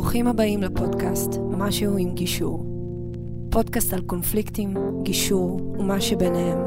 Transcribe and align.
ברוכים 0.00 0.26
הבאים 0.26 0.62
לפודקאסט 0.62 1.30
משהו 1.50 1.96
עם 1.98 2.14
גישור. 2.14 2.66
פודקאסט 3.50 3.92
על 3.92 4.00
קונפליקטים, 4.00 4.74
גישור 5.02 5.60
ומה 5.78 6.00
שביניהם. 6.00 6.58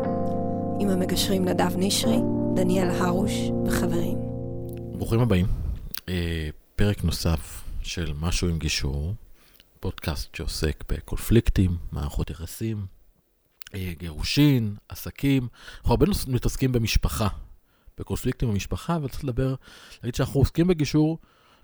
עם 0.79 0.89
המגשרים 0.89 1.45
נדב 1.45 1.77
נשרי, 1.77 2.17
דניאל 2.55 2.89
הרוש 2.89 3.31
וחברים. 3.67 4.17
ברוכים 4.97 5.19
הבאים. 5.19 5.45
אה, 6.09 6.49
פרק 6.75 7.03
נוסף 7.03 7.63
של 7.81 8.13
משהו 8.19 8.49
עם 8.49 8.57
גישור, 8.59 9.13
פודקאסט 9.79 10.35
שעוסק 10.35 10.83
בקונפליקטים, 10.89 11.77
מערכות 11.91 12.29
יחסים, 12.29 12.85
אה, 13.75 13.93
גירושין, 13.99 14.75
עסקים. 14.89 15.47
אנחנו 15.77 15.91
הרבה 15.91 16.05
מתעסקים 16.27 16.71
במשפחה, 16.71 17.27
בקונפליקטים 17.97 18.49
במשפחה, 18.49 18.95
אבל 18.95 19.07
צריך 19.07 19.23
לדבר, 19.23 19.55
להגיד 20.03 20.15
שאנחנו 20.15 20.39
עוסקים 20.39 20.67
בגישור 20.67 21.17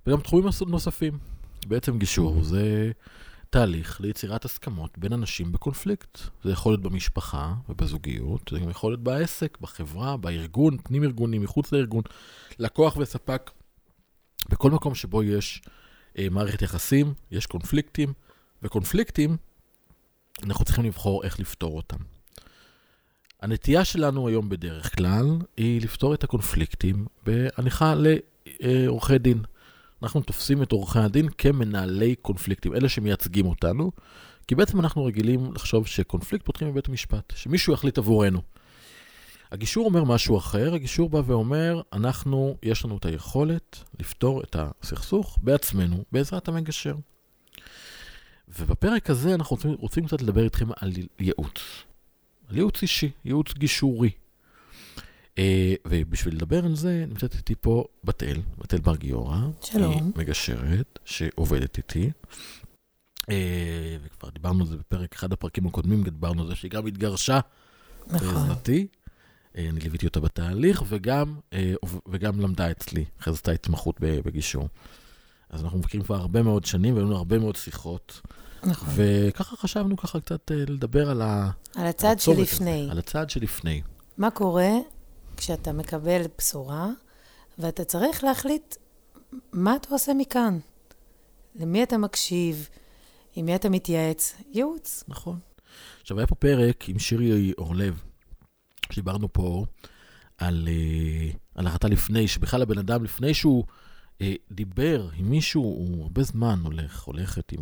וגם 0.07 0.21
תחומים 0.21 0.45
נוספים. 0.67 1.38
בעצם 1.65 1.99
גישור 1.99 2.43
זה 2.43 2.91
תהליך 3.49 4.01
ליצירת 4.01 4.45
הסכמות 4.45 4.97
בין 4.97 5.13
אנשים 5.13 5.51
בקונפליקט. 5.51 6.19
זה 6.43 6.51
יכול 6.51 6.71
להיות 6.71 6.81
במשפחה 6.81 7.53
ובזוגיות, 7.69 8.41
זה 8.51 8.59
גם 8.59 8.69
יכול 8.69 8.91
להיות 8.91 9.03
בעסק, 9.03 9.57
בחברה, 9.61 10.17
בארגון, 10.17 10.77
פנים 10.83 11.03
ארגוני, 11.03 11.39
מחוץ 11.39 11.71
לארגון, 11.71 12.03
לקוח 12.59 12.97
וספק. 12.97 13.51
בכל 14.49 14.71
מקום 14.71 14.95
שבו 14.95 15.23
יש 15.23 15.61
אה, 16.17 16.27
מערכת 16.31 16.61
יחסים, 16.61 17.13
יש 17.31 17.45
קונפליקטים, 17.45 18.13
וקונפליקטים, 18.63 19.37
אנחנו 20.43 20.65
צריכים 20.65 20.85
לבחור 20.85 21.23
איך 21.23 21.39
לפתור 21.39 21.77
אותם. 21.77 21.97
הנטייה 23.41 23.85
שלנו 23.85 24.27
היום 24.27 24.49
בדרך 24.49 24.95
כלל 24.95 25.25
היא 25.57 25.81
לפתור 25.81 26.13
את 26.13 26.23
הקונפליקטים 26.23 27.05
בהליכה 27.25 27.93
לעורכי 28.59 29.17
דין. 29.17 29.43
אנחנו 30.03 30.21
תופסים 30.21 30.63
את 30.63 30.71
עורכי 30.71 30.99
הדין 30.99 31.29
כמנהלי 31.37 32.15
קונפליקטים, 32.15 32.75
אלה 32.75 32.89
שמייצגים 32.89 33.45
אותנו, 33.45 33.91
כי 34.47 34.55
בעצם 34.55 34.79
אנחנו 34.79 35.05
רגילים 35.05 35.53
לחשוב 35.53 35.87
שקונפליקט 35.87 36.45
פותחים 36.45 36.71
בבית 36.71 36.87
המשפט, 36.87 37.33
שמישהו 37.35 37.73
יחליט 37.73 37.97
עבורנו. 37.97 38.41
הגישור 39.51 39.85
אומר 39.85 40.03
משהו 40.03 40.37
אחר, 40.37 40.73
הגישור 40.73 41.09
בא 41.09 41.21
ואומר, 41.25 41.81
אנחנו, 41.93 42.57
יש 42.63 42.85
לנו 42.85 42.97
את 42.97 43.05
היכולת 43.05 43.83
לפתור 43.99 44.43
את 44.43 44.55
הסכסוך 44.59 45.39
בעצמנו, 45.41 46.03
בעזרת 46.11 46.47
המגשר. 46.47 46.95
ובפרק 48.47 49.09
הזה 49.09 49.35
אנחנו 49.35 49.55
רוצים, 49.55 49.71
רוצים 49.79 50.05
קצת 50.05 50.21
לדבר 50.21 50.43
איתכם 50.43 50.67
על 50.77 50.91
ייעוץ. 51.19 51.83
על 52.49 52.55
ייעוץ 52.55 52.81
אישי, 52.81 53.11
ייעוץ 53.25 53.53
גישורי. 53.53 54.09
אה, 55.39 55.73
ובשביל 55.87 56.35
לדבר 56.35 56.65
על 56.65 56.75
זה, 56.75 57.05
נמצאת 57.07 57.35
איתי 57.35 57.55
פה 57.61 57.85
בתאל, 58.03 58.41
בתאל 58.57 58.79
בר 58.79 58.95
גיורא. 58.95 59.37
שלום. 59.63 59.93
היא 59.93 60.01
מגשרת 60.15 60.99
שעובדת 61.05 61.77
איתי. 61.77 62.11
אה, 63.29 63.97
וכבר 64.03 64.29
דיברנו 64.29 64.59
על 64.59 64.65
זה 64.65 64.77
בפרק, 64.77 65.15
אחד 65.15 65.33
הפרקים 65.33 65.67
הקודמים, 65.67 66.03
דיברנו 66.03 66.41
על 66.41 66.47
זה 66.47 66.55
שהיא 66.55 66.71
גם 66.71 66.87
התגרשה. 66.87 67.39
נכון. 68.07 68.19
בעזרתי. 68.27 68.87
אה, 69.57 69.69
אני 69.69 69.79
ליוויתי 69.79 70.05
אותה 70.05 70.19
בתהליך, 70.19 70.83
וגם, 70.87 71.35
וגם 72.07 72.39
למדה 72.39 72.71
אצלי, 72.71 73.05
אחרי 73.19 73.33
זה 73.33 73.51
התמחות 73.51 73.95
בגישור. 73.99 74.67
אז 75.49 75.63
אנחנו 75.63 75.79
מכירים 75.79 76.05
כבר 76.05 76.15
הרבה 76.15 76.43
מאוד 76.43 76.65
שנים, 76.65 76.93
והיו 76.95 77.05
לנו 77.05 77.15
הרבה 77.15 77.39
מאוד 77.39 77.55
שיחות. 77.55 78.21
נכון. 78.63 78.89
וככה 78.95 79.55
חשבנו 79.55 79.97
ככה 79.97 80.19
קצת 80.19 80.51
לדבר 80.51 81.09
על 81.09 81.21
ה... 81.21 81.49
על 81.75 81.87
הצד 81.87 82.19
שלפני. 82.19 82.87
על 82.91 82.99
הצד 82.99 83.29
שלפני. 83.29 83.81
מה 84.17 84.31
קורה 84.31 84.69
כשאתה 85.39 85.73
מקבל 85.73 86.21
בשורה, 86.37 86.89
ואתה 87.57 87.83
צריך 87.83 88.23
להחליט 88.23 88.75
מה 89.53 89.75
אתה 89.75 89.87
עושה 89.89 90.13
מכאן. 90.13 90.59
למי 91.55 91.83
אתה 91.83 91.97
מקשיב, 91.97 92.69
עם 93.35 93.45
מי 93.45 93.55
אתה 93.55 93.69
מתייעץ, 93.69 94.35
ייעוץ. 94.53 95.03
נכון. 95.07 95.39
עכשיו, 96.01 96.17
היה 96.17 96.27
פה 96.27 96.35
פרק 96.35 96.89
עם 96.89 96.99
שירי 96.99 97.53
אורלב, 97.57 98.01
שדיברנו 98.91 99.33
פה 99.33 99.65
על, 100.37 100.67
uh, 100.67 101.37
על 101.55 101.67
החלטה 101.67 101.87
לפני, 101.87 102.27
שבכלל 102.27 102.61
הבן 102.61 102.77
אדם, 102.77 103.03
לפני 103.03 103.33
שהוא 103.33 103.63
uh, 104.17 104.23
דיבר 104.51 105.09
עם 105.15 105.29
מישהו, 105.29 105.63
הוא 105.63 106.03
הרבה 106.03 106.23
זמן 106.23 106.59
הולך, 106.63 107.03
הולכת 107.03 107.51
עם 107.51 107.59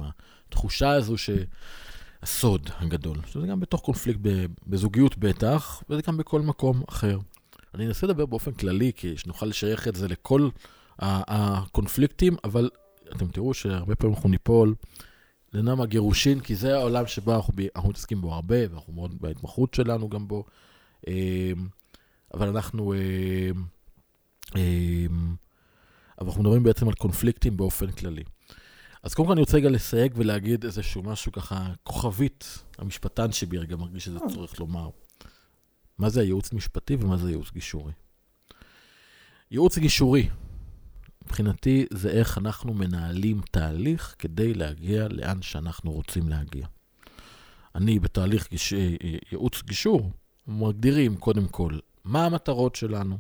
התחושה 0.50 0.90
הזו 0.90 1.16
שהסוד 1.18 2.70
הגדול, 2.78 3.18
שזה 3.26 3.48
גם 3.48 3.60
בתוך 3.60 3.82
קונפליקט 3.82 4.20
בזוגיות 4.68 5.18
בטח, 5.18 5.84
וזה 5.90 6.02
גם 6.08 6.18
בכל 6.18 6.42
מקום 6.42 6.84
אחר. 6.90 7.20
אני 7.78 7.88
אנסה 7.88 8.08
לדבר 8.08 8.26
באופן 8.26 8.52
כללי, 8.52 8.92
כי 8.96 9.18
שנוכל 9.18 9.46
לשייך 9.46 9.88
את 9.88 9.96
זה 9.96 10.08
לכל 10.08 10.50
הקונפליקטים, 11.00 12.36
אבל 12.44 12.70
אתם 13.16 13.28
תראו 13.28 13.54
שהרבה 13.54 13.96
פעמים 13.96 14.16
אנחנו 14.16 14.30
ניפול 14.30 14.76
לנם 15.54 15.82
הגירושין, 15.82 16.40
כי 16.40 16.56
זה 16.56 16.78
העולם 16.78 17.08
שבו 17.08 17.36
אנחנו, 17.36 17.54
אנחנו 17.76 17.90
מתעסקים 17.90 18.22
בו 18.22 18.34
הרבה, 18.34 18.56
ואנחנו 18.72 18.94
מאוד 18.94 19.22
בהתמחות 19.22 19.74
שלנו 19.74 20.10
גם 20.10 20.28
בו. 20.28 20.46
אמ, 21.08 21.14
אבל 22.34 22.48
אנחנו, 22.48 22.94
אמ, 22.94 23.64
אמ, 24.56 25.36
אבל 26.22 26.28
אנחנו 26.28 26.42
מדברים 26.42 26.64
בעצם 26.64 26.88
על 26.88 26.94
קונפליקטים 26.94 27.58
באופן 27.58 27.92
כללי. 27.92 28.24
אז 29.04 29.14
קודם 29.14 29.28
כל 29.28 29.32
אני 29.32 29.42
רוצה 29.42 29.58
רגע 29.58 29.70
לסייג 29.70 30.14
ולהגיד 30.16 30.66
איזשהו 30.66 31.04
משהו 31.04 31.32
ככה, 31.32 31.74
כוכבית, 31.84 32.64
המשפטן 32.78 33.32
שבי 33.32 33.58
רגע 33.58 33.76
מרגיש 33.76 34.06
שזה 34.06 34.20
צורך 34.34 34.60
לומר. 34.60 34.90
מה 35.98 36.10
זה 36.10 36.22
הייעוץ 36.22 36.54
משפטי 36.54 36.96
ומה 36.96 37.18
זה 37.18 37.30
ייעוץ 37.30 37.52
גישורי. 37.52 37.92
ייעוץ 39.52 39.78
גישורי, 39.78 40.30
מבחינתי, 41.26 41.86
זה 41.94 42.10
איך 42.10 42.38
אנחנו 42.38 42.74
מנהלים 42.74 43.42
תהליך 43.52 44.16
כדי 44.20 44.54
להגיע 44.54 45.08
לאן 45.08 45.42
שאנחנו 45.42 45.92
רוצים 45.92 46.30
להגיע. 46.30 46.68
אני 47.76 48.00
בתהליך 48.00 48.50
גיש... 48.50 48.74
ייעוץ 49.32 49.62
גישור, 49.64 50.12
מגדירים 50.48 51.18
קודם 51.18 51.48
כל 51.48 51.80
מה 52.04 52.26
המטרות 52.26 52.76
שלנו. 52.76 53.18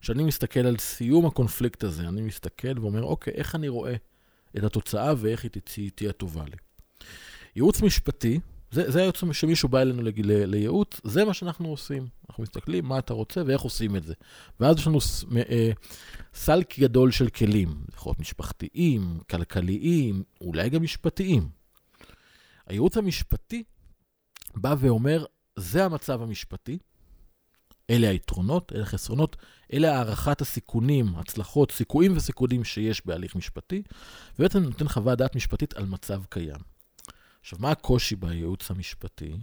כשאני 0.00 0.22
מסתכל 0.22 0.60
על 0.60 0.78
סיום 0.78 1.26
הקונפליקט 1.26 1.84
הזה, 1.84 2.08
אני 2.08 2.22
מסתכל 2.22 2.78
ואומר, 2.80 3.02
אוקיי, 3.02 3.32
איך 3.34 3.54
אני 3.54 3.68
רואה 3.68 3.94
את 4.58 4.64
התוצאה 4.64 5.14
ואיך 5.16 5.44
היא 5.76 5.90
תהיה 5.94 6.12
טובה 6.12 6.44
לי. 6.44 6.56
ייעוץ 7.56 7.82
משפטי 7.82 8.40
זה, 8.70 9.02
היוצא 9.02 9.32
שמישהו 9.32 9.68
בא 9.68 9.80
אלינו 9.80 10.02
לייעוץ, 10.24 11.00
זה 11.04 11.24
מה 11.24 11.34
שאנחנו 11.34 11.68
עושים. 11.68 12.06
אנחנו 12.28 12.42
מסתכלים 12.42 12.84
מה 12.84 12.98
אתה 12.98 13.14
רוצה 13.14 13.42
ואיך 13.46 13.60
עושים 13.60 13.96
את 13.96 14.04
זה. 14.04 14.14
ואז 14.60 14.76
יש 14.78 14.86
לנו 14.86 14.98
אה, 15.50 15.70
סל 16.34 16.62
גדול 16.78 17.10
של 17.10 17.28
כלים, 17.28 17.84
יכול 17.94 18.10
להיות 18.10 18.20
משפחתיים, 18.20 19.18
כלכליים, 19.30 20.22
אולי 20.40 20.68
גם 20.68 20.82
משפטיים. 20.82 21.48
הייעוץ 22.66 22.96
המשפטי 22.96 23.62
בא 24.56 24.74
ואומר, 24.78 25.24
זה 25.56 25.84
המצב 25.84 26.22
המשפטי, 26.22 26.78
אלה 27.90 28.08
היתרונות, 28.08 28.72
אלה 28.74 28.82
החסרונות, 28.82 29.36
אלה 29.72 29.96
הערכת 29.96 30.40
הסיכונים, 30.40 31.14
הצלחות, 31.16 31.72
סיכויים 31.72 32.16
וסיכונים 32.16 32.64
שיש 32.64 33.06
בהליך 33.06 33.36
משפטי, 33.36 33.82
ובעצם 34.38 34.58
נותן 34.58 34.88
חוות 34.88 35.18
דעת 35.18 35.36
משפטית 35.36 35.74
על 35.74 35.86
מצב 35.86 36.22
קיים. 36.28 36.69
עכשיו, 37.40 37.58
מה 37.62 37.70
הקושי 37.70 38.16
בייעוץ 38.16 38.70
המשפטי? 38.70 39.36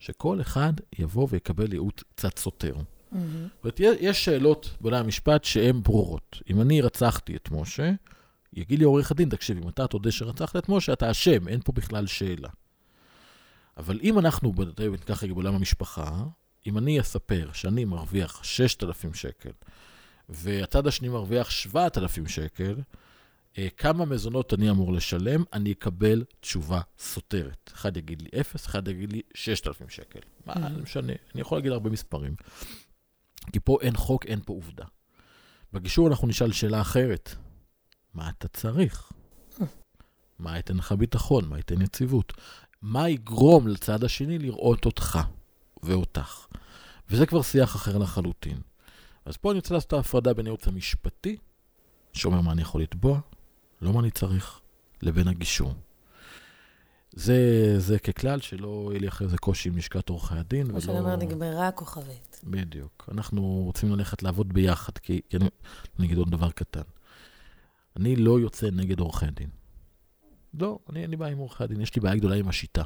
שכל 0.00 0.40
אחד 0.40 0.72
יבוא 0.98 1.28
ויקבל 1.30 1.72
ייעוץ 1.72 2.02
קצת 2.14 2.38
סותר. 2.38 2.74
Mm-hmm. 2.74 3.16
זאת 3.64 3.80
אומרת, 3.80 3.80
יש 4.00 4.24
שאלות 4.24 4.76
בעולם 4.80 5.04
המשפט 5.04 5.44
שהן 5.44 5.82
ברורות. 5.82 6.36
אם 6.50 6.60
אני 6.60 6.80
רצחתי 6.80 7.36
את 7.36 7.48
משה, 7.50 7.92
יגיד 8.52 8.78
לי 8.78 8.84
עורך 8.84 9.10
הדין, 9.10 9.28
תקשיב, 9.28 9.58
אם 9.62 9.68
אתה 9.68 9.86
תודה 9.86 10.10
שרצחת 10.12 10.56
את 10.56 10.68
משה, 10.68 10.92
אתה 10.92 11.10
אשם, 11.10 11.48
אין 11.48 11.60
פה 11.64 11.72
בכלל 11.72 12.06
שאלה. 12.06 12.48
אבל 13.76 14.00
אם 14.02 14.18
אנחנו, 14.18 14.54
ניקח 14.90 15.22
רגע 15.22 15.34
בעולם 15.34 15.54
המשפחה, 15.54 16.24
אם 16.66 16.78
אני 16.78 17.00
אספר 17.00 17.50
שאני 17.52 17.84
מרוויח 17.84 18.44
6,000 18.44 19.14
שקל, 19.14 19.50
והצד 20.28 20.86
השני 20.86 21.08
מרוויח 21.08 21.50
7,000 21.50 22.26
שקל, 22.26 22.74
כמה 23.76 24.04
מזונות 24.04 24.54
אני 24.54 24.70
אמור 24.70 24.92
לשלם, 24.92 25.44
אני 25.52 25.72
אקבל 25.72 26.24
תשובה 26.40 26.80
סותרת. 26.98 27.70
אחד 27.74 27.96
יגיד 27.96 28.22
לי 28.22 28.28
0, 28.40 28.66
אחד 28.66 28.88
יגיד 28.88 29.12
לי 29.12 29.22
6,000 29.34 29.88
שקל. 29.88 30.20
מה, 30.46 30.54
זה 30.54 30.66
mm. 30.66 30.82
משנה, 30.82 31.12
אני 31.34 31.40
יכול 31.40 31.58
להגיד 31.58 31.72
הרבה 31.72 31.90
מספרים. 31.90 32.34
כי 33.52 33.60
פה 33.60 33.78
אין 33.80 33.96
חוק, 33.96 34.26
אין 34.26 34.40
פה 34.44 34.52
עובדה. 34.52 34.84
בגישור 35.72 36.08
אנחנו 36.08 36.28
נשאל 36.28 36.52
שאלה 36.52 36.80
אחרת. 36.80 37.34
מה 38.14 38.28
אתה 38.28 38.48
צריך? 38.48 39.12
מה 40.38 40.56
ייתן 40.56 40.76
לך 40.76 40.92
ביטחון? 40.92 41.48
מה 41.48 41.56
ייתן 41.56 41.82
יציבות? 41.82 42.32
מה 42.82 43.08
יגרום 43.08 43.68
לצד 43.68 44.04
השני 44.04 44.38
לראות 44.38 44.84
אותך 44.84 45.18
ואותך? 45.82 46.46
וזה 47.10 47.26
כבר 47.26 47.42
שיח 47.42 47.76
אחר 47.76 47.98
לחלוטין. 47.98 48.60
אז 49.24 49.36
פה 49.36 49.50
אני 49.50 49.58
רוצה 49.58 49.74
לעשות 49.74 49.88
את 49.88 49.92
ההפרדה 49.92 50.34
בין 50.34 50.46
הייעוץ 50.46 50.68
המשפטי, 50.68 51.36
שאומר 52.12 52.40
מה 52.40 52.52
אני 52.52 52.62
יכול 52.62 52.82
לתבוע, 52.82 53.20
לא 53.82 53.92
מה 53.92 54.00
אני 54.00 54.10
צריך, 54.10 54.60
לבין 55.02 55.28
הגישור. 55.28 55.74
זה, 57.12 57.74
זה 57.78 57.98
ככלל, 57.98 58.40
שלא 58.40 58.88
יהיה 58.90 59.00
לי 59.00 59.08
אחרי 59.08 59.28
זה 59.28 59.38
קושי 59.38 59.68
עם 59.68 59.76
לשכת 59.76 60.08
עורכי 60.08 60.34
הדין. 60.34 60.68
כמו 60.68 60.80
שאני 60.80 60.98
אומרת, 60.98 61.18
נגמרה 61.18 61.68
הכוכבית. 61.68 62.40
בדיוק. 62.44 63.08
אנחנו 63.12 63.42
רוצים 63.42 63.92
ללכת 63.92 64.22
לעבוד 64.22 64.52
ביחד, 64.52 64.98
כי, 64.98 65.20
כי 65.28 65.36
אני, 65.36 65.48
אני 65.98 66.06
אגיד 66.06 66.18
עוד 66.18 66.30
דבר 66.30 66.50
קטן. 66.50 66.82
אני 67.96 68.16
לא 68.16 68.40
יוצא 68.40 68.70
נגד 68.72 69.00
עורכי 69.00 69.26
דין. 69.26 69.50
לא, 70.60 70.78
אני 70.90 71.02
אין 71.02 71.10
לי 71.10 71.16
בעיה 71.16 71.32
עם 71.32 71.38
עורכי 71.38 71.64
הדין, 71.64 71.80
יש 71.80 71.94
לי 71.94 72.00
בעיה 72.00 72.16
גדולה 72.16 72.36
עם 72.36 72.48
השיטה. 72.48 72.82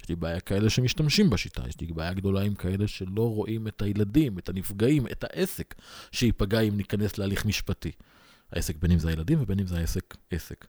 יש 0.00 0.08
לי 0.08 0.16
בעיה 0.16 0.40
כאלה 0.40 0.70
שמשתמשים 0.70 1.30
בשיטה, 1.30 1.62
יש 1.68 1.80
לי 1.80 1.86
בעיה 1.86 2.12
גדולה 2.12 2.40
עם 2.40 2.54
כאלה 2.54 2.88
שלא 2.88 3.34
רואים 3.34 3.68
את 3.68 3.82
הילדים, 3.82 4.38
את 4.38 4.48
הנפגעים, 4.48 5.06
את 5.06 5.24
העסק 5.24 5.74
שייפגע 6.12 6.60
אם 6.60 6.76
ניכנס 6.76 7.18
להליך 7.18 7.46
משפטי. 7.46 7.92
העסק, 8.52 8.76
בין 8.76 8.90
אם 8.90 8.98
זה 8.98 9.08
הילדים 9.08 9.42
ובין 9.42 9.60
אם 9.60 9.66
זה 9.66 9.78
העסק, 9.78 10.16
עסק. 10.30 10.66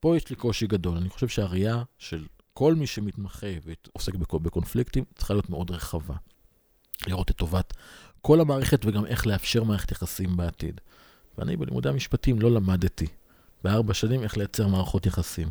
פה 0.00 0.16
יש 0.16 0.30
לי 0.30 0.36
קושי 0.36 0.66
גדול. 0.66 0.96
אני 0.96 1.08
חושב 1.08 1.28
שהראייה 1.28 1.82
של 1.98 2.26
כל 2.52 2.74
מי 2.74 2.86
שמתמחה 2.86 3.46
ועוסק 3.64 4.14
בקונפליקטים 4.14 5.04
צריכה 5.14 5.34
להיות 5.34 5.50
מאוד 5.50 5.70
רחבה. 5.70 6.14
לראות 7.06 7.30
את 7.30 7.36
טובת 7.36 7.72
כל 8.22 8.40
המערכת 8.40 8.84
וגם 8.84 9.06
איך 9.06 9.26
לאפשר 9.26 9.64
מערכת 9.64 9.92
יחסים 9.92 10.36
בעתיד. 10.36 10.80
ואני 11.38 11.56
בלימודי 11.56 11.88
המשפטים 11.88 12.40
לא 12.40 12.50
למדתי 12.50 13.06
בארבע 13.64 13.94
שנים 13.94 14.22
איך 14.22 14.36
לייצר 14.36 14.68
מערכות 14.68 15.06
יחסים. 15.06 15.50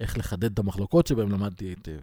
איך 0.00 0.18
לחדד 0.18 0.52
את 0.52 0.58
המחלוקות 0.58 1.06
שבהן 1.06 1.28
למדתי 1.28 1.64
היטב. 1.64 2.00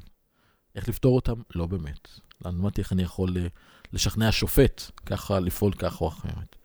איך 0.76 0.90
לפתור 0.90 1.16
אותן? 1.16 1.34
לא 1.56 1.66
באמת. 1.66 2.08
למדתי 2.46 2.82
איך 2.82 2.94
אני 2.94 3.04
יכול 3.04 3.38
אה, 3.38 3.48
לשכנע 3.94 4.32
שופט 4.32 4.92
ככה, 5.06 5.40
לפעול 5.40 5.74
כך 5.74 6.02
או 6.02 6.08
אחרת. 6.08 6.56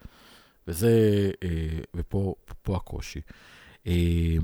וזה, 0.68 1.30
אה, 1.42 1.48
ופה 1.94 2.34
פה 2.62 2.76
הקושי. 2.76 3.20
אה, 3.86 4.36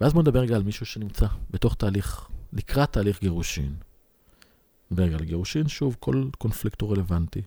ואז 0.00 0.12
בוא 0.12 0.22
נדבר 0.22 0.40
רגע 0.40 0.56
על 0.56 0.62
מישהו 0.62 0.86
שנמצא 0.86 1.26
בתוך 1.50 1.74
תהליך, 1.74 2.28
לקראת 2.52 2.92
תהליך 2.92 3.20
גירושין. 3.20 3.74
נדבר 4.90 5.04
רגע 5.04 5.16
על 5.16 5.24
גירושין, 5.24 5.68
שוב, 5.68 5.96
כל 6.00 6.24
קונפליקט 6.38 6.80
הוא 6.80 6.92
רלוונטי. 6.92 7.42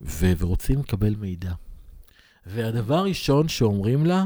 ו- 0.00 0.32
ורוצים 0.38 0.78
לקבל 0.78 1.14
מידע. 1.16 1.52
והדבר 2.46 2.94
הראשון 2.94 3.48
שאומרים 3.48 4.06
לה, 4.06 4.24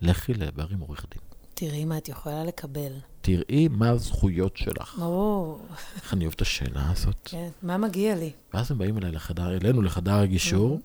לכי 0.00 0.34
לדבר 0.34 0.66
עם 0.70 0.80
עורך 0.80 1.06
דין. 1.10 1.20
תראי 1.54 1.84
מה 1.84 1.98
את 1.98 2.08
יכולה 2.08 2.44
לקבל. 2.44 2.92
תראי 3.20 3.68
מה 3.68 3.90
הזכויות 3.90 4.56
שלך. 4.56 4.98
או, 5.02 5.58
איך 5.96 6.14
אני 6.14 6.24
אוהב 6.24 6.34
את 6.34 6.40
השאלה 6.40 6.90
הזאת. 6.90 7.16
כן, 7.24 7.48
מה 7.62 7.78
מגיע 7.78 8.14
לי? 8.14 8.32
ואז 8.54 8.70
הם 8.70 8.78
באים 8.78 8.98
אליי 8.98 9.12
לחדר, 9.12 9.56
אלינו 9.56 9.82
לחדר 9.82 10.14
הגישור, 10.14 10.80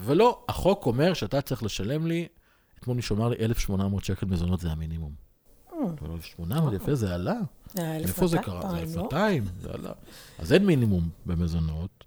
ולא, 0.00 0.44
החוק 0.48 0.86
אומר 0.86 1.14
שאתה 1.14 1.40
צריך 1.40 1.62
לשלם 1.62 2.06
לי, 2.06 2.28
אתמול 2.78 2.96
מישהו 2.96 3.16
אמר 3.16 3.28
לי, 3.28 3.36
1,800 3.44 4.04
שקל 4.04 4.26
מזונות 4.26 4.60
זה 4.60 4.70
המינימום. 4.70 5.12
אבל 6.00 6.10
1,800, 6.10 6.72
יפה, 6.72 6.94
זה 6.94 7.14
עלה. 7.14 7.34
אה, 7.78 7.96
איפה 7.96 8.26
זה 8.26 8.38
קרה? 8.38 8.70
זה 8.70 9.00
1,200, 9.00 9.44
זה 9.60 9.70
עלה. 9.72 9.92
אז 10.38 10.52
אין 10.52 10.66
מינימום 10.66 11.08
במזונות. 11.26 12.04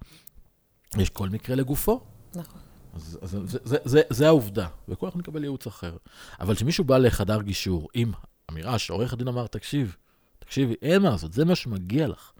יש 0.98 1.10
כל 1.10 1.30
מקרה 1.30 1.56
לגופו. 1.56 2.02
נכון. 2.36 2.62
אז, 2.94 3.20
אז 3.22 3.30
זה, 3.30 3.58
זה, 3.64 3.78
זה, 3.86 4.02
זה 4.10 4.28
העובדה, 4.28 4.68
וכל 4.88 5.08
אחד 5.08 5.20
מקבל 5.20 5.44
ייעוץ 5.44 5.68
אחר. 5.68 5.98
אבל 6.40 6.56
כשמישהו 6.56 6.84
בא 6.84 6.98
לחדר 6.98 7.42
גישור 7.42 7.90
עם 7.94 8.12
אמירה 8.52 8.80
שעורך 8.80 9.14
הדין 9.14 9.28
אמר, 9.28 9.48
תקשיב, 9.48 9.96
תקשיבי, 10.40 10.76
אין 10.82 11.02
מה 11.02 11.10
לעשות, 11.10 11.34
זה 11.34 11.46
מה 11.46 11.56
שמגיע 11.56 12.08
לך. 12.08 12.32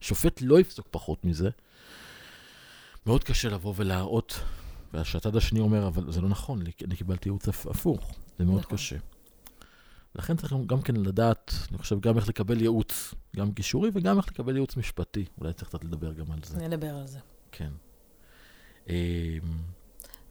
שופט 0.00 0.40
לא 0.42 0.60
יפסוק 0.60 0.86
פחות 0.90 1.24
מזה. 1.24 1.50
מאוד 3.06 3.24
קשה 3.24 3.48
לבוא 3.48 3.74
ולהראות, 3.76 4.40
והצד 4.92 5.36
השני 5.36 5.60
אומר, 5.60 5.86
אבל 5.86 6.12
זה 6.12 6.20
לא 6.20 6.28
נכון, 6.28 6.62
אני 6.84 6.96
קיבלתי 6.96 7.28
ייעוץ 7.28 7.48
הפוך, 7.48 8.14
זה 8.38 8.44
מאוד 8.44 8.60
נכון. 8.60 8.76
קשה. 8.76 8.96
לכן 10.14 10.36
צריך 10.36 10.54
גם 10.66 10.82
כן 10.82 10.96
לדעת, 10.96 11.52
אני 11.70 11.78
חושב, 11.78 12.00
גם 12.00 12.16
איך 12.16 12.28
לקבל 12.28 12.60
ייעוץ, 12.60 13.14
גם 13.36 13.50
גישורי 13.50 13.90
וגם 13.94 14.16
איך 14.16 14.28
לקבל 14.28 14.54
ייעוץ 14.54 14.76
משפטי. 14.76 15.24
אולי 15.38 15.52
צריך 15.52 15.68
קצת 15.68 15.84
לדבר 15.84 16.12
גם 16.12 16.32
על 16.32 16.38
זה. 16.44 16.68
נדבר 16.68 16.94
על 16.94 17.06
זה. 17.06 17.18
כן. 17.52 17.70
אמ, 18.88 18.94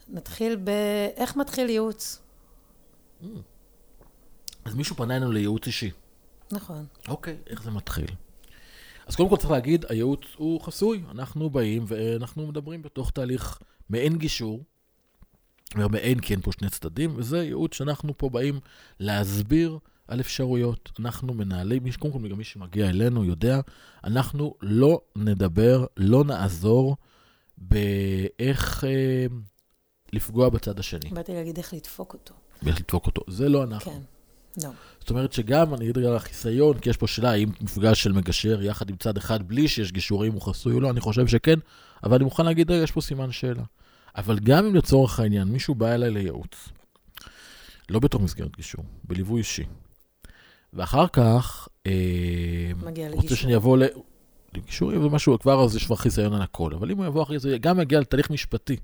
נתחיל 0.07 0.55
ב... 0.63 0.69
איך 1.15 1.35
מתחיל 1.35 1.69
ייעוץ? 1.69 2.21
Mm. 3.21 3.25
אז 4.65 4.75
מישהו 4.75 4.95
פנה 4.95 5.15
אלינו 5.15 5.31
לייעוץ 5.31 5.67
אישי. 5.67 5.91
נכון. 6.51 6.85
אוקיי, 7.07 7.37
איך 7.47 7.63
זה 7.63 7.71
מתחיל? 7.71 8.09
אז 9.07 9.15
קודם 9.15 9.29
כל 9.29 9.37
צריך 9.37 9.51
להגיד, 9.51 9.85
הייעוץ 9.89 10.21
הוא 10.37 10.61
חסוי. 10.61 11.03
אנחנו 11.11 11.49
באים 11.49 11.85
ואנחנו 11.87 12.47
מדברים 12.47 12.81
בתוך 12.81 13.11
תהליך 13.11 13.59
מעין 13.89 14.17
גישור, 14.17 14.63
מעין 15.75 16.19
כי 16.19 16.33
אין 16.33 16.41
פה 16.41 16.51
שני 16.51 16.69
צדדים, 16.69 17.13
וזה 17.17 17.43
ייעוץ 17.43 17.73
שאנחנו 17.73 18.17
פה 18.17 18.29
באים 18.29 18.59
להסביר 18.99 19.79
על 20.07 20.19
אפשרויות. 20.19 20.91
אנחנו 20.99 21.33
מנהלים, 21.33 21.83
קודם 21.99 22.13
כל 22.13 22.27
גם 22.29 22.37
מי 22.37 22.43
שמגיע 22.43 22.89
אלינו 22.89 23.25
יודע, 23.25 23.59
אנחנו 24.03 24.55
לא 24.61 25.01
נדבר, 25.15 25.85
לא 25.97 26.23
נעזור 26.23 26.97
באיך 27.57 28.83
אה, 28.83 29.25
לפגוע 30.13 30.49
בצד 30.49 30.79
השני. 30.79 31.09
באתי 31.09 31.33
להגיד 31.33 31.57
איך 31.57 31.73
לדפוק 31.73 32.13
אותו. 32.13 32.33
איך 32.67 32.79
לדפוק 32.79 33.05
אותו. 33.05 33.21
זה 33.27 33.49
לא 33.49 33.63
אנחנו. 33.63 33.91
כן, 33.91 34.01
לא. 34.63 34.69
זאת 34.99 35.09
אומרת 35.09 35.33
שגם, 35.33 35.73
אני 35.73 35.89
אגיד 35.89 35.97
על 35.97 36.15
החיסיון, 36.15 36.79
כי 36.79 36.89
יש 36.89 36.97
פה 36.97 37.07
שאלה 37.07 37.31
האם 37.31 37.49
מפגש 37.61 38.03
של 38.03 38.11
מגשר 38.11 38.63
יחד 38.63 38.89
עם 38.89 38.95
צד 38.95 39.17
אחד 39.17 39.47
בלי 39.47 39.67
שיש 39.67 39.91
גישורים 39.91 40.33
הוא 40.33 40.41
חסוי 40.41 40.73
או 40.73 40.79
לא, 40.79 40.89
אני 40.89 40.99
חושב 40.99 41.27
שכן, 41.27 41.59
אבל 42.03 42.15
אני 42.15 42.23
מוכן 42.23 42.45
להגיד, 42.45 42.71
רגע, 42.71 42.83
יש 42.83 42.91
פה 42.91 43.01
סימן 43.01 43.31
שאלה. 43.31 43.63
אבל 44.15 44.39
גם 44.39 44.65
אם 44.65 44.75
לצורך 44.75 45.19
העניין 45.19 45.47
מישהו 45.47 45.75
בא 45.75 45.93
אליי 45.93 46.11
לייעוץ, 46.11 46.69
לא 47.89 47.99
בתוך 47.99 48.21
מסגרת 48.21 48.55
גישור, 48.55 48.83
בליווי 49.03 49.39
אישי, 49.39 49.63
ואחר 50.73 51.07
כך, 51.07 51.67
אה, 51.87 51.91
מגיע 52.83 53.05
לגישור. 53.05 53.21
רוצה 53.21 53.35
שאני 53.35 53.55
אבוא 53.55 53.77
ל... 53.77 53.83
לגישור, 54.53 54.91
זה 54.91 55.09
משהו, 55.09 55.39
כבר 55.39 55.63
אז 55.63 55.75
יש 55.75 55.85
כבר 55.85 55.95
חיסיון 55.95 56.33
על 56.33 56.41
הכל, 56.41 56.73
אבל 56.73 56.91
אם 56.91 56.97
הוא 56.97 57.05
יבוא 57.05 57.23
אחרי 57.23 57.39
זה, 57.39 57.57
גם 57.57 57.79
יגיע 57.79 57.99
לתהליך 57.99 58.29
משפטי. 58.29 58.77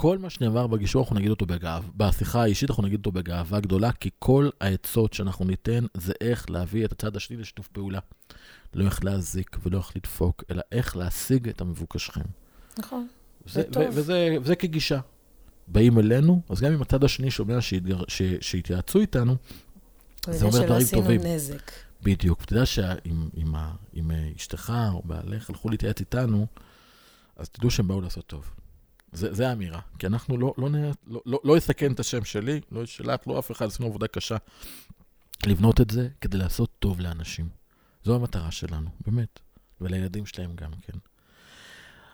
כל 0.00 0.18
מה 0.18 0.30
שנאמר 0.30 0.66
בגישור, 0.66 1.02
אנחנו 1.02 1.16
נגיד 1.16 1.30
אותו 1.30 1.46
בגאווה, 1.46 1.88
בשיחה 1.96 2.42
האישית 2.42 2.70
אנחנו 2.70 2.82
נגיד 2.82 2.98
אותו 2.98 3.12
בגאווה 3.12 3.60
גדולה, 3.60 3.92
כי 3.92 4.10
כל 4.18 4.48
העצות 4.60 5.12
שאנחנו 5.12 5.44
ניתן 5.44 5.86
זה 5.94 6.12
איך 6.20 6.50
להביא 6.50 6.84
את 6.84 6.92
הצד 6.92 7.16
השני 7.16 7.36
לשיתוף 7.36 7.68
פעולה. 7.68 7.98
לא 8.74 8.84
איך 8.84 9.04
להזיק 9.04 9.56
ולא 9.62 9.78
איך 9.78 9.96
לדפוק, 9.96 10.44
אלא 10.50 10.62
איך 10.72 10.96
להשיג 10.96 11.48
את 11.48 11.60
המבוקשכם. 11.60 12.24
נכון, 12.78 13.06
זה 13.46 13.62
טוב. 13.62 13.84
וזה, 13.92 14.36
וזה 14.42 14.56
כגישה. 14.56 15.00
באים 15.68 15.98
אלינו, 15.98 16.40
אז 16.48 16.60
גם 16.60 16.72
אם 16.72 16.82
הצד 16.82 17.04
השני 17.04 17.30
שומע 17.30 17.60
שהתגר, 17.60 18.02
ש, 18.08 18.22
שהתייעצו 18.40 19.00
איתנו, 19.00 19.36
זה 20.30 20.44
אומר 20.44 20.64
דברים 20.64 20.86
טובים. 20.92 21.20
נזק. 21.24 21.72
בדיוק. 22.02 22.44
אתה 22.44 22.52
יודע 22.52 22.66
שאם 22.66 24.00
אשתך 24.36 24.72
או 24.92 25.02
בעלך 25.04 25.50
הלכו 25.50 25.68
להתייעץ 25.68 26.00
איתנו, 26.00 26.46
אז 27.36 27.48
תדעו 27.48 27.70
שהם 27.70 27.88
באו 27.88 28.00
לעשות 28.00 28.26
טוב. 28.26 28.50
זה, 29.16 29.34
זה 29.34 29.48
האמירה. 29.48 29.80
כי 29.98 30.06
אנחנו 30.06 30.36
לא, 30.36 30.54
לא, 30.58 30.68
לא, 31.06 31.20
לא, 31.26 31.40
לא 31.44 31.58
אסכן 31.58 31.92
את 31.92 32.00
השם 32.00 32.24
שלי, 32.24 32.60
לא 32.72 32.86
שלך, 32.86 33.20
לא 33.26 33.38
אף 33.38 33.50
אחד, 33.50 33.66
עשינו 33.66 33.88
עבודה 33.88 34.06
קשה 34.06 34.36
לבנות 35.46 35.80
את 35.80 35.90
זה 35.90 36.08
כדי 36.20 36.38
לעשות 36.38 36.70
טוב 36.78 37.00
לאנשים. 37.00 37.48
זו 38.04 38.14
המטרה 38.14 38.50
שלנו, 38.50 38.90
באמת. 39.06 39.40
ולילדים 39.80 40.26
שלהם 40.26 40.56
גם 40.56 40.70
כן. 40.82 40.98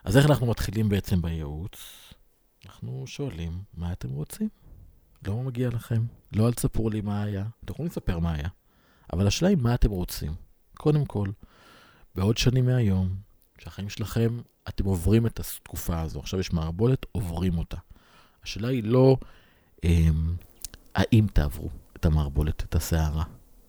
אז 0.05 0.17
איך 0.17 0.27
אנחנו 0.27 0.47
מתחילים 0.47 0.89
בעצם 0.89 1.23
בייעוץ? 1.23 1.77
אנחנו 2.67 3.05
שואלים, 3.07 3.63
מה 3.75 3.93
אתם 3.93 4.11
רוצים? 4.11 4.49
לא 5.27 5.37
מגיע 5.43 5.69
לכם. 5.69 6.03
לא 6.33 6.49
אל 6.49 6.53
תספרו 6.53 6.91
לי 6.91 7.01
מה 7.01 7.23
היה. 7.23 7.45
אתם 7.65 7.73
יכולים 7.73 7.91
לספר 7.91 8.19
מה 8.19 8.33
היה. 8.33 8.49
אבל 9.13 9.27
השאלה 9.27 9.49
היא 9.49 9.59
מה 9.61 9.75
אתם 9.75 9.91
רוצים. 9.91 10.35
קודם 10.75 11.05
כל, 11.05 11.29
בעוד 12.15 12.37
שנים 12.37 12.67
מהיום, 12.67 13.17
שהחיים 13.59 13.89
שלכם, 13.89 14.41
אתם 14.69 14.85
עוברים 14.85 15.27
את 15.27 15.41
התקופה 15.41 16.01
הזו. 16.01 16.21
עכשיו 16.21 16.41
יש 16.41 16.53
מערבולת, 16.53 17.07
עוברים 17.13 17.59
אותה. 17.59 17.77
השאלה 18.45 18.69
היא 18.69 18.85
לא 18.85 19.17
אמ, 19.85 20.35
האם 20.95 21.27
תעברו 21.33 21.69
את 21.97 22.07
המערבולת, 22.07 22.63
את 22.63 22.75
הסערה, 22.75 23.25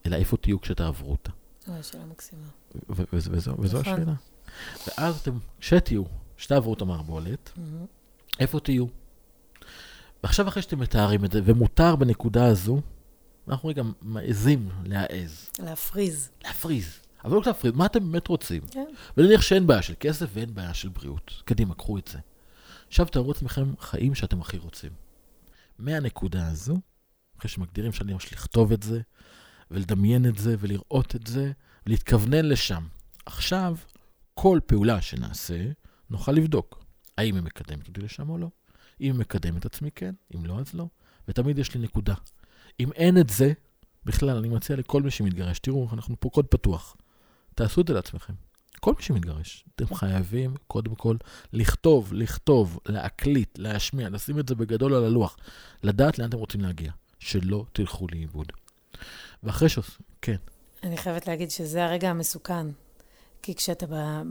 אלא 0.06 0.16
איפה 0.16 0.38
תהיו 0.38 0.62
כשתעברו 0.62 1.12
אותה. 1.12 1.32
זו 1.66 1.74
שאלה 1.82 2.06
מקסימה. 2.06 2.48
וזו 2.90 3.80
נכון. 3.80 3.94
השאלה. 3.94 4.14
ואז 4.88 5.20
אתם, 5.20 5.38
כשתהיו, 5.60 6.04
כשתעברו 6.38 6.74
את 6.74 6.82
המערבולת, 6.82 7.52
איפה 8.40 8.60
תהיו? 8.60 8.86
ועכשיו 10.24 10.48
אחרי 10.48 10.62
שאתם 10.62 10.80
מתארים 10.80 11.26
את 11.26 11.32
זה, 11.32 11.42
ומותר 11.44 11.96
בנקודה 11.96 12.46
הזו, 12.46 12.82
אנחנו 13.48 13.70
רגע 13.70 13.84
מעזים 14.02 14.70
להעז. 14.86 15.50
להפריז. 15.60 16.30
להפריז. 16.44 17.00
אבל 17.24 17.34
לא 17.34 17.40
רק 17.40 17.48
להפריז, 17.48 17.74
מה 17.74 17.86
אתם 17.86 18.12
באמת 18.12 18.28
רוצים? 18.28 18.62
כן. 18.72 18.86
ונניח 19.18 19.42
שאין 19.42 19.68
בעיה 19.68 19.82
של 19.82 19.94
כסף 20.00 20.30
ואין 20.34 20.54
בעיה 20.54 20.74
של 20.74 20.90
בריאות. 20.90 21.42
קדימה, 21.46 21.76
קחו 21.76 21.98
את 21.98 22.08
זה. 22.08 22.20
עכשיו 22.88 23.06
תארו 23.06 23.28
לעצמכם 23.28 23.74
חיים 23.80 24.16
שאתם 24.16 24.42
הכי 24.42 24.58
רוצים. 24.58 24.92
מהנקודה 25.80 26.48
הזו, 26.48 26.78
אחרי 27.40 27.50
שמגדירים 27.50 27.92
שאני 27.92 28.14
ממש 28.14 28.34
לכתוב 28.34 28.72
את 28.72 28.84
זה, 28.84 29.02
ולדמיין 29.72 30.26
את 30.26 30.38
זה, 30.38 30.56
ולראות 30.60 31.16
את 31.16 31.28
זה, 31.28 31.52
ולהתכוונן 31.88 32.46
לשם. 32.46 32.84
עכשיו, 33.26 33.78
כל 34.34 34.60
פעולה 34.66 35.02
שנעשה, 35.02 35.66
נוכל 36.10 36.32
לבדוק 36.32 36.84
האם 37.18 37.36
היא 37.36 37.44
מקדמת 37.44 37.88
אותי 37.88 38.02
לשם 38.02 38.30
או 38.30 38.38
לא. 38.38 38.50
אם 39.02 39.12
היא 39.12 39.20
מקדמת 39.20 39.60
את 39.60 39.66
עצמי, 39.66 39.92
כן, 39.96 40.16
אם 40.36 40.46
לא, 40.46 40.60
אז 40.60 40.74
לא. 40.74 40.88
ותמיד 41.28 41.60
יש 41.60 41.76
לי 41.76 41.82
נקודה. 41.82 42.14
אם 42.80 42.92
אין 42.92 43.18
את 43.18 43.30
זה, 43.30 43.54
בכלל, 44.06 44.38
אני 44.38 44.50
מציע 44.50 44.76
לכל 44.76 45.02
מי 45.02 45.12
שמתגרש, 45.12 45.60
תראו, 45.60 45.90
אנחנו 45.94 46.16
פה 46.20 46.30
קוד 46.30 46.46
פתוח. 46.46 46.96
תעשו 47.56 47.82
את 47.82 47.88
זה 47.88 47.94
לעצמכם. 47.94 48.34
כל 48.80 48.94
מי 48.98 49.04
שמתגרש, 49.04 49.66
אתם 49.76 49.96
חייבים 49.96 50.56
קודם 50.68 50.96
כל 50.96 51.16
לכתוב, 51.54 52.14
לכתוב, 52.14 52.80
להקליט, 52.86 53.58
להשמיע, 53.58 54.10
לשים 54.10 54.40
את 54.40 54.48
זה 54.48 54.56
בגדול 54.56 54.94
על 54.94 55.06
הלוח, 55.06 55.38
לדעת 55.84 56.20
לאן 56.20 56.30
אתם 56.30 56.38
רוצים 56.38 56.62
להגיע. 56.62 56.92
שלא 57.24 57.66
תלכו 57.74 58.08
לאיבוד. 58.12 58.52
ואחרי 59.44 59.70
ש... 59.70 59.80
כן. 60.22 60.36
אני 60.84 60.98
חייבת 60.98 61.28
להגיד 61.28 61.52
שזה 61.52 61.86
הרגע 61.86 62.10
המסוכן. 62.10 62.68
כי 63.42 63.56
כשאתה 63.56 63.86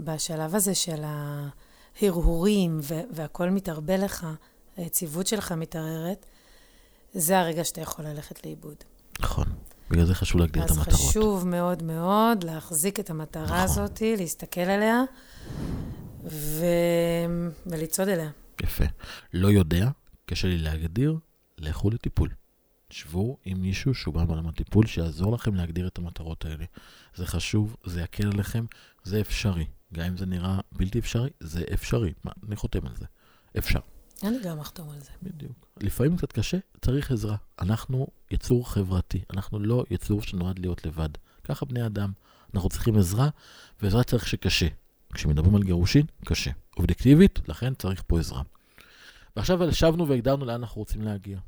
בשלב 0.04 0.54
הזה 0.54 0.74
של 0.74 1.02
ההרהורים 2.02 2.80
והכל 3.10 3.50
מתערבל 3.50 4.04
לך, 4.04 4.26
היציבות 4.76 5.26
שלך 5.26 5.52
מתערערת, 5.52 6.26
זה 7.14 7.38
הרגע 7.38 7.64
שאתה 7.64 7.80
יכול 7.80 8.04
ללכת 8.04 8.46
לאיבוד. 8.46 8.76
נכון. 9.20 9.46
בגלל 9.92 10.04
זה 10.04 10.14
חשוב 10.14 10.40
להגדיר 10.40 10.64
את 10.64 10.70
המטרות. 10.70 10.88
אז 10.88 10.94
חשוב 10.94 11.46
מאוד 11.48 11.82
מאוד 11.82 12.44
להחזיק 12.44 13.00
את 13.00 13.10
המטרה 13.10 13.44
נכון. 13.44 13.58
הזאת, 13.58 14.02
להסתכל 14.18 14.60
עליה 14.60 15.02
ו... 16.24 16.64
ולצעוד 17.66 18.08
אליה. 18.08 18.30
יפה. 18.62 18.84
לא 19.32 19.48
יודע, 19.48 19.90
קשה 20.26 20.48
לי 20.48 20.58
להגדיר, 20.58 21.18
לכו 21.58 21.90
לטיפול. 21.90 22.28
שבו 22.90 23.36
עם 23.44 23.62
מישהו 23.62 23.94
שהוא 23.94 24.14
בא 24.14 24.24
בעולם 24.24 24.48
הטיפול, 24.48 24.86
שיעזור 24.86 25.32
לכם 25.32 25.54
להגדיר 25.54 25.86
את 25.86 25.98
המטרות 25.98 26.44
האלה. 26.44 26.64
זה 27.14 27.26
חשוב, 27.26 27.76
זה 27.86 28.02
יקל 28.02 28.26
עליכם, 28.26 28.64
זה 29.04 29.20
אפשרי. 29.20 29.66
גם 29.94 30.06
אם 30.06 30.16
זה 30.16 30.26
נראה 30.26 30.58
בלתי 30.72 30.98
אפשרי, 30.98 31.30
זה 31.40 31.64
אפשרי. 31.74 32.12
מה, 32.24 32.32
אני 32.46 32.56
חותם 32.56 32.86
על 32.86 32.92
זה. 32.96 33.06
אפשר. 33.58 33.80
אני 34.22 34.38
גם 34.42 34.60
אחתום 34.60 34.90
על 34.90 35.00
זה. 35.00 35.10
בדיוק. 35.22 35.66
לפעמים 35.80 36.16
קצת 36.16 36.32
קשה, 36.32 36.58
צריך 36.80 37.10
עזרה. 37.10 37.36
אנחנו 37.60 38.06
יצור 38.30 38.70
חברתי, 38.70 39.24
אנחנו 39.32 39.58
לא 39.58 39.84
יצור 39.90 40.22
שנועד 40.22 40.58
להיות 40.58 40.86
לבד. 40.86 41.08
ככה 41.44 41.66
בני 41.66 41.86
אדם. 41.86 42.12
אנחנו 42.54 42.68
צריכים 42.68 42.98
עזרה, 42.98 43.28
ועזרה 43.82 44.04
צריך 44.04 44.26
שקשה. 44.28 44.66
כשמדברים 45.14 45.56
על 45.56 45.62
גירושין, 45.62 46.06
קשה. 46.24 46.50
אובייקטיבית, 46.76 47.48
לכן 47.48 47.74
צריך 47.74 48.02
פה 48.06 48.18
עזרה. 48.18 48.42
ועכשיו 49.36 49.64
ישבנו 49.68 50.08
והגדרנו 50.08 50.44
לאן 50.44 50.54
אנחנו 50.54 50.78
רוצים 50.78 51.02
להגיע. 51.02 51.38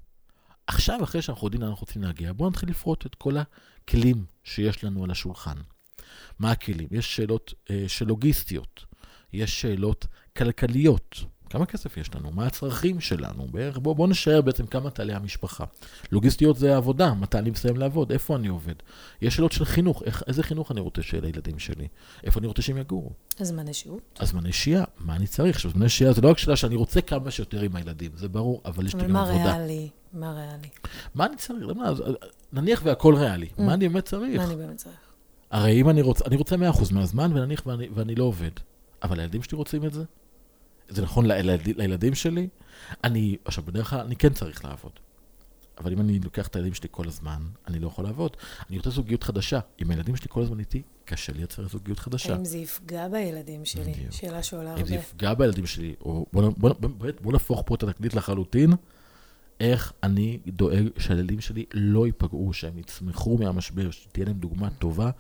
עכשיו, 0.67 1.05
אחרי 1.05 1.23
שאנחנו 1.23 1.47
יודעים 1.47 1.63
לאן 1.63 1.71
אנחנו 1.71 1.87
רוצים 1.87 2.03
להגיע, 2.03 2.33
בואו 2.33 2.51
נתחיל 2.51 2.71
לפרוט 2.71 3.07
את 3.07 3.15
כל 3.15 3.35
הכלים 3.37 4.25
שיש 4.45 4.85
לנו 4.85 5.05
על 5.05 5.11
השולחן. 5.11 5.57
מה 6.39 6.51
הכלים? 6.51 6.89
יש 6.91 7.17
שאלות 7.17 7.55
אה, 7.71 7.85
שלוגיסטיות, 7.89 8.85
יש 9.33 9.61
שאלות 9.61 10.07
כלכליות, 10.37 11.25
כמה 11.55 11.67
כסף 11.67 11.97
יש 11.97 12.15
לנו? 12.15 12.31
מה 12.31 12.47
הצרכים 12.47 13.01
שלנו? 13.01 13.47
בערך, 13.51 13.79
בואו 13.79 13.95
בוא 13.95 14.09
נשאר 14.09 14.41
בעצם 14.41 14.67
כמה 14.67 14.91
תעלה 14.91 15.17
המשפחה. 15.17 15.65
לוגיסטיות 16.13 16.57
זה 16.57 16.77
עבודה, 16.77 17.15
מתי 17.15 17.39
אני 17.39 17.51
מסיים 17.51 17.77
לעבוד, 17.77 18.13
איפה 18.13 18.37
אני 18.37 18.49
עובד. 18.49 18.75
יש 19.23 19.37
שאלות 19.37 19.53
של 19.53 19.65
חינוך, 19.65 20.03
איך, 20.03 20.23
איזה 20.27 20.43
חינוך 20.43 20.73
אני 20.73 20.81
רוצה 20.81 21.03
שיהיה 21.03 21.21
לילדים 21.23 21.59
שלי? 21.59 21.89
איפה 22.25 22.41
אני 22.41 22.47
רוצה 22.47 22.63
שהם 22.63 22.79
יגורו? 22.79 23.11
הזמני 23.41 23.75
שהות. 23.75 24.19
הזמני 24.21 24.53
שהייה, 24.53 24.85
מה 24.99 25.17
אני 25.17 25.27
צריך? 25.27 25.57
עכשיו, 25.57 25.71
זמני 25.71 25.89
שהייה 25.89 26.13
זה 26.13 26.21
לא 26.21 26.31
רק 26.31 26.39
שאלה 26.39 26.57
שאני 26.57 26.77
רוצה 26.77 27.01
כמה 27.01 27.31
שיותר 27.31 27.61
עם 27.61 27.77
הילדים, 27.77 28.11
זה 28.17 28.29
ברור, 28.29 28.61
אבל 28.65 28.87
יש 28.87 28.95
לי 28.95 29.03
גם 29.03 29.17
עבודה. 29.17 29.35
אבל 29.35 29.45
מה 29.45 29.57
ריאלי? 29.57 29.89
מה 30.13 30.33
ריאלי? 30.33 30.69
מה 31.15 31.27
אני 31.27 31.37
צריך? 31.37 31.67
למה, 31.67 31.93
נניח 32.53 32.81
והכל 32.85 33.15
ריאלי, 33.15 33.47
mm. 33.47 33.63
מה 33.63 33.75
אני 33.75 33.89
באמת 33.89 34.05
צריך? 34.05 34.37
מה 34.37 34.45
אני 34.45 34.57
באמת 34.57 34.77
צריך? 34.77 34.97
הרי 35.51 35.81
אם 35.81 35.91
אני 35.91 36.03
רוצה, 36.03 36.25
אני 36.25 36.37
רוצה 36.37 36.57
100% 36.57 36.59
מהזמן, 36.95 37.33
ונניח 37.35 37.67
ואני, 37.67 37.89
ואני 37.95 38.15
לא 38.15 38.25
עובד. 38.25 38.51
אבל 39.03 39.21
הילדים 39.21 39.43
שלי 39.43 39.57
רוצים 39.57 39.85
את 39.85 39.93
זה? 39.93 40.05
זה 40.89 41.03
נכון 41.03 41.27
לילד, 41.27 41.61
לילדים 41.67 42.15
שלי? 42.15 42.49
אני, 43.05 43.37
עכשיו, 43.45 43.65
בדרך 43.65 43.91
כלל 43.91 44.01
אני 44.01 44.17
כן 44.17 44.33
צריך 44.33 44.65
לעבוד. 44.65 44.93
אבל 45.79 45.93
אם 45.93 46.01
אני 46.01 46.19
לוקח 46.19 46.47
את 46.47 46.57
הילדים 46.57 46.75
שלי 46.75 46.89
כל 46.91 47.09
הזמן, 47.09 47.43
אני 47.67 47.79
לא 47.79 47.87
יכול 47.87 48.05
לעבוד. 48.05 48.37
אני 48.69 48.77
רוצה 48.77 48.91
זוגיות 48.91 49.23
חדשה. 49.23 49.61
אם 49.83 49.91
הילדים 49.91 50.17
שלי 50.17 50.27
כל 50.31 50.43
הזמן 50.43 50.59
איתי, 50.59 50.83
קשה 51.05 51.33
לייצר 51.33 51.69
זוגיות 51.69 51.99
חדשה. 51.99 52.35
האם 52.35 52.45
זה 52.45 52.59
יפגע 52.59 53.09
בילדים 53.09 53.65
שלי? 53.65 53.93
בדיוק. 53.93 54.13
שאלה 54.13 54.43
שעולה 54.43 54.71
הרבה. 54.71 54.83
אם 54.83 54.87
זה 54.87 54.95
יפגע 54.95 55.35
בילדים 55.35 55.67
שלי, 55.67 55.95
או 56.01 56.27
בוא, 56.33 56.51
בוא, 56.57 56.75
בוא, 56.81 56.91
בוא, 56.91 57.09
בוא 57.21 57.33
נהפוך 57.33 57.63
פה 57.67 57.75
את 57.75 57.83
התקליט 57.83 58.15
לחלוטין, 58.15 58.73
איך 59.61 59.93
אני 60.03 60.39
דואג 60.47 60.89
שהילדים 60.99 61.41
שלי 61.41 61.65
לא 61.75 62.07
ייפגעו, 62.07 62.53
שהם 62.53 62.79
יצמחו 62.79 63.39
מהמשבר, 63.39 63.91
שתהיה 63.91 64.27
להם 64.27 64.37
דוגמה 64.37 64.71
טובה, 64.71 65.11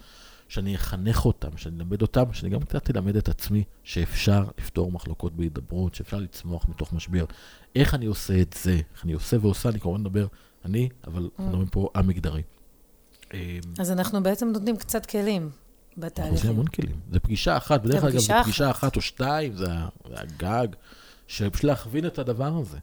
שאני 0.55 0.77
אחנך 0.77 1.25
אותם, 1.25 1.57
שאני 1.57 1.77
אלמד 1.77 2.03
אותם, 2.03 2.33
שאני 2.33 2.51
גם 2.51 2.61
קצת 2.61 2.91
אלמד 2.91 3.17
את 3.17 3.29
עצמי 3.29 3.65
שאפשר 3.83 4.45
לפתור 4.59 4.93
מחלוקות 4.93 5.37
בהידברות, 5.37 5.95
שאפשר 5.95 6.19
לצמוח 6.19 6.69
מתוך 6.69 6.93
משבר. 6.93 7.25
איך 7.77 7.95
אני 7.95 8.07
עושה 8.07 8.41
את 8.41 8.57
זה? 8.63 8.81
איך 8.95 9.05
אני 9.05 9.13
עושה 9.13 9.37
ועושה, 9.41 9.69
אני 9.69 9.81
כמובן 9.81 10.01
מדבר 10.01 10.27
אני, 10.65 10.89
אבל 11.07 11.23
אנחנו 11.23 11.49
מדברים 11.49 11.67
פה 11.67 11.89
המגדרי. 11.95 12.43
אמ, 13.35 13.39
אז 13.79 13.91
אנחנו 13.91 14.23
בעצם 14.23 14.49
נותנים 14.49 14.77
קצת 14.77 15.07
כלים 15.07 15.51
בתהליכים. 15.97 16.23
אנחנו 16.23 16.37
עושים 16.37 16.51
המון 16.51 16.67
כלים. 16.67 17.01
זה 17.13 17.21
פגישה 17.21 17.57
אחת, 17.57 17.83
בדרך 17.83 18.01
כלל 18.01 18.13
גם 18.13 18.19
זה 18.19 18.33
פגישה 18.43 18.71
אחת 18.71 18.97
או 18.97 19.01
שתיים, 19.01 19.57
זה 19.57 19.67
הגג, 20.05 20.69
שפשוט 21.27 21.65
להכווין 21.65 22.07
את 22.07 22.19
הדבר 22.19 22.57
הזה. 22.57 22.79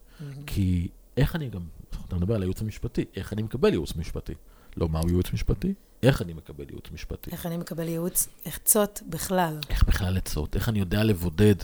כי 0.46 0.88
איך 1.18 1.36
אני 1.36 1.50
גם, 1.50 1.62
אתה 2.08 2.16
מדבר 2.16 2.36
על 2.36 2.42
הייעוץ 2.42 2.62
המשפטי, 2.62 3.06
איך 3.16 3.34
אני 3.34 3.42
מקבל 3.42 3.70
ייעוץ 3.70 3.96
משפטי? 3.96 4.34
לא 4.78 4.90
מהו 4.90 5.08
ייעוץ 5.08 5.34
משפטי, 5.34 5.74
איך 6.04 6.22
אני 6.22 6.34
מקבל 6.34 6.66
ייעוץ 6.70 6.92
משפטי. 6.92 7.32
איך 7.32 7.46
אני 7.46 7.58
מקבל 7.58 7.88
ייעוץ 7.88 8.28
עצות 8.46 9.02
בכלל. 9.10 9.58
איך 9.70 9.84
בכלל 9.84 10.18
עצות, 10.18 10.56
איך 10.56 10.70
אני 10.70 10.80
יודע 10.80 11.04
לבודד 11.04 11.56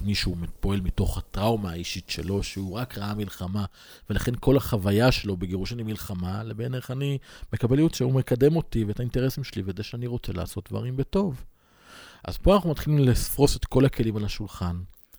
מישהו 0.00 0.36
פועל 0.60 0.80
מתוך 0.80 1.18
הטראומה 1.18 1.70
האישית 1.70 2.10
שלו, 2.10 2.42
שהוא 2.42 2.76
רק 2.76 2.98
ראה 2.98 3.14
מלחמה, 3.14 3.64
ולכן 4.10 4.32
כל 4.40 4.56
החוויה 4.56 5.12
שלו 5.12 5.36
בגירושין 5.36 5.78
היא 5.78 5.86
מלחמה, 5.86 6.42
לבין 6.42 6.74
איך 6.74 6.90
אני 6.90 7.18
מקבל 7.52 7.78
ייעוץ 7.78 7.96
שהוא 7.96 8.14
מקדם 8.14 8.56
אותי 8.56 8.84
ואת 8.84 9.00
האינטרסים 9.00 9.44
שלי 9.44 9.62
ואת 9.62 9.76
זה 9.76 9.82
שאני 9.82 10.06
רוצה 10.06 10.32
לעשות 10.32 10.68
דברים 10.70 10.96
בטוב. 10.96 11.44
אז 12.24 12.38
פה 12.38 12.54
אנחנו 12.54 12.70
מתחילים 12.70 12.98
לפרוס 12.98 13.56
את 13.56 13.64
כל 13.64 13.84
הכלים 13.84 14.16
על 14.16 14.24
השולחן. 14.24 14.76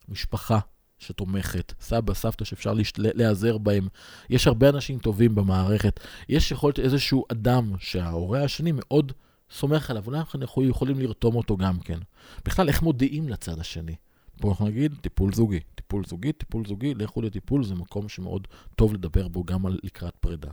משפחה, 0.10 0.60
שתומכת, 1.00 1.74
סבא, 1.82 2.14
סבתא 2.14 2.46
שאפשר 2.46 2.74
להיעזר 2.98 3.58
בהם. 3.58 3.88
יש 4.30 4.48
הרבה 4.48 4.70
אנשים 4.70 5.00
טובים 5.00 5.36
במערכת. 5.36 6.00
יש 6.30 6.52
יכול 6.52 6.68
להיות 6.68 6.80
איזשהו 6.80 7.26
אדם 7.32 7.74
שההורה 7.80 8.44
השני 8.44 8.72
מאוד 8.74 9.12
סומך 9.52 9.90
עליו, 9.90 10.04
אולי 10.08 10.20
אנחנו 10.20 10.64
יכולים 10.64 11.00
לרתום 11.00 11.36
אותו 11.36 11.58
גם 11.58 11.80
כן. 11.80 12.00
בכלל, 12.46 12.68
איך 12.68 12.82
מודיעים 12.82 13.30
לצד 13.30 13.60
השני? 13.60 13.96
פה 14.42 14.50
אנחנו 14.50 14.68
נגיד, 14.68 14.96
טיפול 15.02 15.34
זוגי. 15.34 15.60
טיפול 15.76 16.06
זוגי, 16.06 16.34
טיפול 16.34 16.66
זוגי, 16.66 16.94
לכו 16.94 17.22
לטיפול, 17.22 17.64
זה 17.64 17.76
מקום 17.76 18.10
שמאוד 18.10 18.48
טוב 18.76 18.94
לדבר 18.94 19.28
בו 19.28 19.44
גם 19.44 19.66
על 19.66 19.80
לקראת 19.84 20.16
פרידה. 20.16 20.52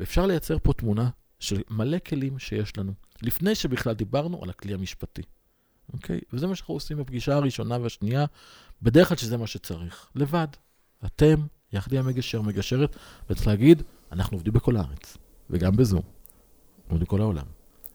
ואפשר 0.00 0.26
לייצר 0.26 0.58
פה 0.62 0.72
תמונה 0.72 1.08
של 1.40 1.62
מלא 1.70 1.98
כלים 1.98 2.38
שיש 2.38 2.78
לנו, 2.78 2.92
לפני 3.22 3.54
שבכלל 3.54 3.92
דיברנו 3.92 4.42
על 4.42 4.50
הכלי 4.50 4.74
המשפטי. 4.74 5.22
אוקיי? 5.92 6.20
וזה 6.32 6.46
מה 6.46 6.54
שאנחנו 6.54 6.74
עושים 6.74 6.96
בפגישה 6.96 7.34
הראשונה 7.34 7.78
והשנייה, 7.82 8.24
בדרך 8.82 9.08
כלל 9.08 9.16
שזה 9.16 9.36
מה 9.36 9.46
שצריך, 9.46 10.10
לבד. 10.14 10.48
אתם, 11.04 11.34
יחד 11.72 11.92
עם 11.92 11.98
המגשר, 11.98 12.42
מגשרת, 12.42 12.96
וצריך 13.30 13.46
להגיד, 13.46 13.82
אנחנו 14.12 14.36
עובדים 14.36 14.52
בכל 14.52 14.76
הארץ, 14.76 15.16
וגם 15.50 15.76
בזום, 15.76 16.02
עובדים 16.88 17.04
בכל 17.04 17.20
העולם. 17.20 17.46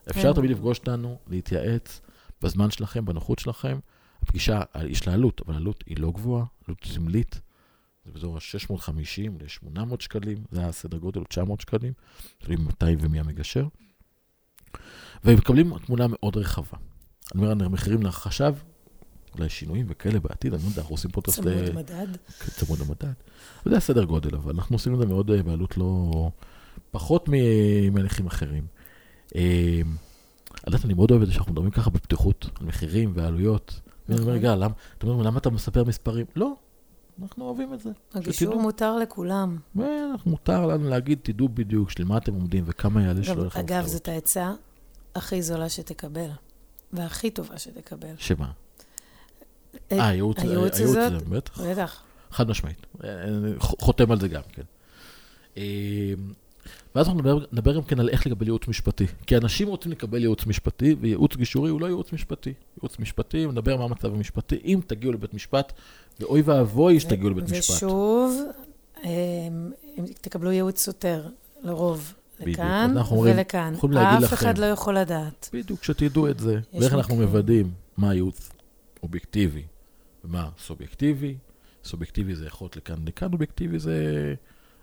אפשר 0.09 0.21
כן. 0.21 0.33
תמיד 0.33 0.51
לפגוש 0.51 0.79
אותנו, 0.79 1.19
להתייעץ, 1.27 2.01
בזמן 2.41 2.71
שלכם, 2.71 3.05
בנוחות 3.05 3.39
שלכם. 3.39 3.79
הפגישה, 4.21 4.61
יש 4.87 5.07
לה 5.07 5.13
עלות, 5.13 5.41
אבל 5.45 5.53
העלות 5.53 5.83
היא 5.87 5.97
לא 5.99 6.11
גבוהה, 6.11 6.45
עלות 6.67 6.77
סמלית. 6.85 7.41
זה 8.05 8.11
באזור 8.11 8.37
ה-650 8.37 9.43
ל-800 9.43 9.95
שקלים, 9.99 10.43
זה 10.51 10.65
הסדר 10.65 10.97
גודל, 10.97 11.23
900 11.23 11.61
שקלים, 11.61 11.93
תלוי 12.37 12.57
מתי 12.57 12.95
ומי 12.99 13.19
המגשר. 13.19 13.67
והם 15.23 15.37
מקבלים 15.37 15.77
תמונה 15.79 16.05
מאוד 16.09 16.37
רחבה. 16.37 16.77
אני 17.35 17.43
אומר, 17.43 17.65
המחירים 17.65 18.03
לחשב, 18.03 18.53
אולי 19.37 19.49
שינויים 19.49 19.85
וכאלה 19.89 20.19
בעתיד, 20.19 20.53
אני 20.53 20.63
לא 20.63 20.67
יודע, 20.67 20.81
אנחנו 20.81 20.93
עושים 20.93 21.11
פה 21.11 21.21
טוס 21.21 21.39
ל... 21.39 21.41
צמוד 21.41 21.75
מדד. 21.75 22.07
כן, 22.39 22.65
צמוד 22.65 22.81
המדד. 22.81 23.13
זה 23.65 23.77
הסדר 23.77 24.03
גודל, 24.03 24.35
אבל 24.35 24.53
אנחנו 24.55 24.75
עושים 24.75 24.93
את 24.93 24.99
זה 24.99 25.05
מאוד 25.05 25.31
אה, 25.31 25.43
בעלות 25.43 25.77
לא... 25.77 26.29
פחות 26.91 27.29
מהליכים 27.91 28.27
אחרים. 28.27 28.65
את 29.27 29.35
אה, 29.35 29.81
יודעת, 30.67 30.85
אני 30.85 30.93
מאוד 30.93 31.11
אוהב 31.11 31.21
את 31.21 31.27
זה 31.27 31.33
שאנחנו 31.33 31.51
מדברים 31.51 31.71
ככה 31.71 31.89
בפתיחות, 31.89 32.49
על 32.59 32.67
מחירים 32.67 33.11
ועלויות. 33.15 33.79
ואני 34.09 34.21
אומר, 34.21 34.33
רגע, 34.33 34.55
למה, 34.55 34.73
אתה 34.97 35.07
אומר, 35.07 35.23
למה 35.23 35.39
אתה 35.39 35.49
מספר 35.49 35.83
מספרים? 35.83 36.25
לא, 36.35 36.53
אנחנו 37.21 37.45
אוהבים 37.45 37.73
את 37.73 37.79
זה. 37.79 37.89
הגישור 38.13 38.61
מותר 38.61 38.97
לכולם. 38.97 39.57
מותר 40.25 40.65
לנו 40.65 40.89
להגיד, 40.89 41.19
תדעו 41.21 41.49
בדיוק 41.49 41.89
של 41.89 42.03
מה 42.03 42.17
אתם 42.17 42.33
עומדים 42.33 42.63
וכמה 42.67 43.03
יעלה 43.03 43.23
שלא 43.23 43.45
לך. 43.45 43.57
אגב, 43.57 43.85
זאת 43.85 44.07
העצה 44.07 44.53
הכי 45.15 45.41
זולה 45.41 45.69
שתקבל. 45.69 46.29
והכי 46.93 47.31
טובה 47.31 47.59
שתקבל. 47.59 48.13
שמה? 48.17 48.51
אה, 49.91 50.07
הייעוץ, 50.07 50.39
הייעוץ 50.39 50.79
הזאת? 50.79 51.23
בטח. 51.23 51.61
בטח. 51.61 52.03
חד 52.31 52.49
משמעית. 52.49 52.85
חותם 53.59 54.11
על 54.11 54.19
זה 54.19 54.27
גם 54.27 54.41
כן. 54.51 54.61
אה, 55.57 56.13
ואז 56.95 57.07
אנחנו 57.07 57.21
נדבר, 57.21 57.45
נדבר 57.51 57.75
גם 57.75 57.83
כן 57.83 57.99
על 57.99 58.09
איך 58.09 58.27
לקבל 58.27 58.45
ייעוץ 58.45 58.67
משפטי. 58.67 59.05
כי 59.27 59.37
אנשים 59.37 59.67
רוצים 59.67 59.91
לקבל 59.91 60.19
ייעוץ 60.19 60.45
משפטי, 60.45 60.95
וייעוץ 61.01 61.35
גישורי 61.35 61.69
הוא 61.69 61.81
לא 61.81 61.85
ייעוץ 61.85 62.13
משפטי. 62.13 62.53
ייעוץ 62.77 62.99
משפטי, 62.99 63.45
נדבר 63.45 63.77
מה 63.77 63.83
המצב 63.83 64.13
המשפטי, 64.13 64.59
אם 64.65 64.79
תגיעו 64.87 65.13
לבית 65.13 65.33
משפט, 65.33 65.73
ואוי 66.19 66.41
ואבוי 66.41 66.99
שתגיעו 66.99 67.29
לבית 67.29 67.43
משפט. 67.43 67.75
ושוב, 67.75 68.41
אה, 69.03 69.09
אם 69.97 70.05
תקבלו 70.21 70.51
ייעוץ 70.51 70.79
סותר, 70.79 71.29
לרוב. 71.63 72.13
לכאן 72.39 72.95
ולכאן. 73.23 73.73
אף 74.23 74.33
אחד 74.33 74.57
לא 74.57 74.65
יכול 74.65 74.97
לדעת. 74.97 75.49
בדיוק, 75.53 75.83
שתדעו 75.83 76.29
את 76.29 76.39
זה. 76.39 76.59
ואיך 76.73 76.93
אנחנו 76.93 77.15
מוודאים 77.15 77.71
מה 77.97 78.09
הייעוץ 78.09 78.49
אובייקטיבי 79.03 79.63
ומה 80.23 80.49
סובייקטיבי. 80.59 81.35
סובייקטיבי 81.83 82.35
זה 82.35 82.45
יכול 82.45 82.65
להיות 82.65 82.77
לכאן 82.77 82.95
לכאן, 83.05 83.33
אובייקטיבי 83.33 83.79
זה, 83.79 84.33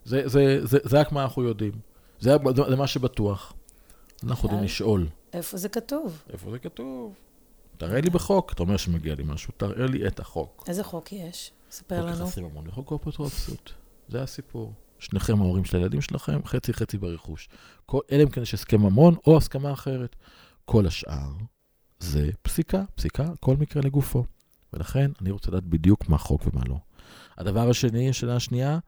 זה, 0.04 0.28
זה, 0.28 0.66
זה, 0.66 0.78
זה 0.84 1.00
רק 1.00 1.12
מה 1.12 1.22
אנחנו 1.22 1.42
יודעים. 1.42 1.72
זה, 2.20 2.36
זה, 2.56 2.62
זה 2.68 2.76
מה 2.76 2.86
שבטוח. 2.86 3.52
אנחנו 4.24 4.46
יודעים 4.46 4.60
אה. 4.60 4.64
לשאול. 4.64 5.06
איפה 5.32 5.56
זה 5.56 5.68
כתוב? 5.68 6.22
איפה 6.32 6.50
זה 6.50 6.58
כתוב? 6.58 7.14
תראה 7.76 8.00
לי 8.00 8.10
בחוק, 8.10 8.52
אתה 8.52 8.62
אומר 8.62 8.76
שמגיע 8.76 9.14
לי 9.14 9.22
משהו, 9.26 9.52
תראה 9.56 9.86
לי 9.86 10.06
את 10.06 10.20
החוק. 10.20 10.64
איזה 10.68 10.84
חוק 10.84 11.12
יש? 11.12 11.52
ספר 11.70 12.00
חוק 12.00 12.10
לנו. 12.10 12.24
יחסי 12.26 12.40
ממון 12.40 12.68
וחוק 12.68 12.92
האפוטרופסות. 12.92 13.72
זה 14.08 14.22
הסיפור. 14.22 14.72
שניכם 15.00 15.40
ההורים 15.40 15.64
של 15.64 15.76
הילדים 15.76 16.00
שלכם, 16.00 16.40
חצי 16.44 16.72
חצי 16.72 16.98
ברכוש. 16.98 17.48
כל, 17.86 18.00
אלא 18.12 18.22
אם 18.22 18.28
כן 18.28 18.42
יש 18.42 18.54
הסכם 18.54 18.80
ממון 18.80 19.14
או 19.26 19.36
הסכמה 19.36 19.72
אחרת. 19.72 20.16
כל 20.64 20.86
השאר 20.86 21.32
זה 22.00 22.30
פסיקה, 22.42 22.82
פסיקה, 22.94 23.28
כל 23.40 23.56
מקרה 23.56 23.82
לגופו. 23.82 24.24
ולכן 24.72 25.10
אני 25.20 25.30
רוצה 25.30 25.50
לדעת 25.50 25.64
בדיוק 25.64 26.08
מה 26.08 26.18
חוק 26.18 26.46
ומה 26.46 26.62
לא. 26.68 26.76
הדבר 27.38 27.70
השני, 27.70 28.10
השאלה 28.10 28.36
השנייה, 28.36 28.78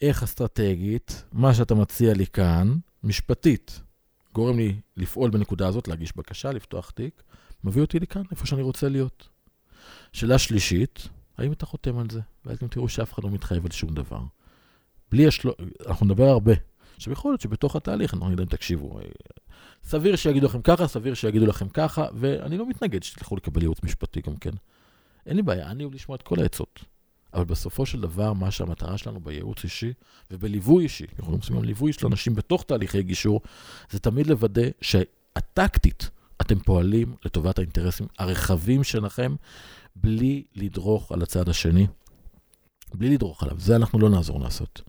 איך 0.00 0.22
אסטרטגית, 0.22 1.24
מה 1.32 1.54
שאתה 1.54 1.74
מציע 1.74 2.14
לי 2.14 2.26
כאן, 2.26 2.74
משפטית, 3.02 3.80
גורם 4.34 4.56
לי 4.56 4.80
לפעול 4.96 5.30
בנקודה 5.30 5.68
הזאת, 5.68 5.88
להגיש 5.88 6.16
בקשה, 6.16 6.52
לפתוח 6.52 6.90
תיק, 6.90 7.22
מביא 7.64 7.82
אותי 7.82 8.00
לכאן, 8.00 8.22
איפה 8.30 8.46
שאני 8.46 8.62
רוצה 8.62 8.88
להיות. 8.88 9.28
שאלה 10.12 10.38
שלישית, 10.38 11.08
האם 11.38 11.52
אתה 11.52 11.66
חותם 11.66 11.98
על 11.98 12.06
זה? 12.10 12.20
ואז 12.44 12.56
אתם 12.56 12.68
תראו 12.68 12.88
שאף 12.88 13.14
אחד 13.14 13.24
לא 13.24 13.30
מתחייב 13.30 13.64
על 13.64 13.70
שום 13.70 13.94
דבר. 13.94 14.20
בלי 15.10 15.26
השל... 15.26 15.48
אנחנו 15.86 16.06
נדבר 16.06 16.24
הרבה. 16.24 16.52
עכשיו, 16.96 17.12
יכול 17.12 17.30
להיות 17.30 17.40
שבתוך 17.40 17.76
התהליך, 17.76 18.14
אנחנו 18.14 18.26
נגיד 18.26 18.38
להם, 18.38 18.48
תקשיבו, 18.48 18.98
אה, 18.98 19.04
סביר 19.84 20.16
שיגידו 20.16 20.46
לכם 20.46 20.62
ככה, 20.62 20.86
סביר 20.86 21.14
שיגידו 21.14 21.46
לכם 21.46 21.68
ככה, 21.68 22.06
ואני 22.14 22.58
לא 22.58 22.68
מתנגד 22.68 23.02
שתלכו 23.02 23.36
לקבל 23.36 23.62
ייעוץ 23.62 23.82
משפטי 23.82 24.20
גם 24.20 24.36
כן. 24.36 24.50
אין 25.26 25.36
לי 25.36 25.42
בעיה, 25.42 25.70
אני 25.70 25.84
אוהב 25.84 25.94
לשמוע 25.94 26.16
את 26.16 26.22
כל 26.22 26.40
העצות. 26.40 26.80
אבל 27.34 27.44
בסופו 27.44 27.86
של 27.86 28.00
דבר, 28.00 28.32
מה 28.32 28.50
שהמטרה 28.50 28.98
שלנו 28.98 29.20
בייעוץ 29.20 29.64
אישי 29.64 29.92
ובליווי 30.30 30.84
אישי, 30.84 31.06
אנחנו 31.18 31.32
לא 31.32 31.38
מסוגלים 31.38 31.64
ליווי 31.64 31.92
של 31.92 32.06
אנשים 32.06 32.34
בתוך 32.34 32.62
תהליכי 32.62 33.02
גישור, 33.02 33.40
זה 33.90 33.98
תמיד 33.98 34.26
לוודא 34.26 34.62
שהטקטית 34.80 36.10
אתם 36.40 36.58
פועלים 36.58 37.14
לטובת 37.24 37.58
האינטרסים 37.58 38.06
הרחבים 38.18 38.84
שלכם, 38.84 39.34
בלי 39.96 40.44
לדרוך 40.54 41.12
על 41.12 41.22
הצד 41.22 41.48
השני, 41.48 41.86
בלי 42.94 43.14
לדרוך 43.14 43.42
עליו. 43.42 43.60
זה 43.60 43.76
אנחנו 43.76 43.98
לא 43.98 44.10
נעזור 44.10 44.40
לעשות. 44.40 44.82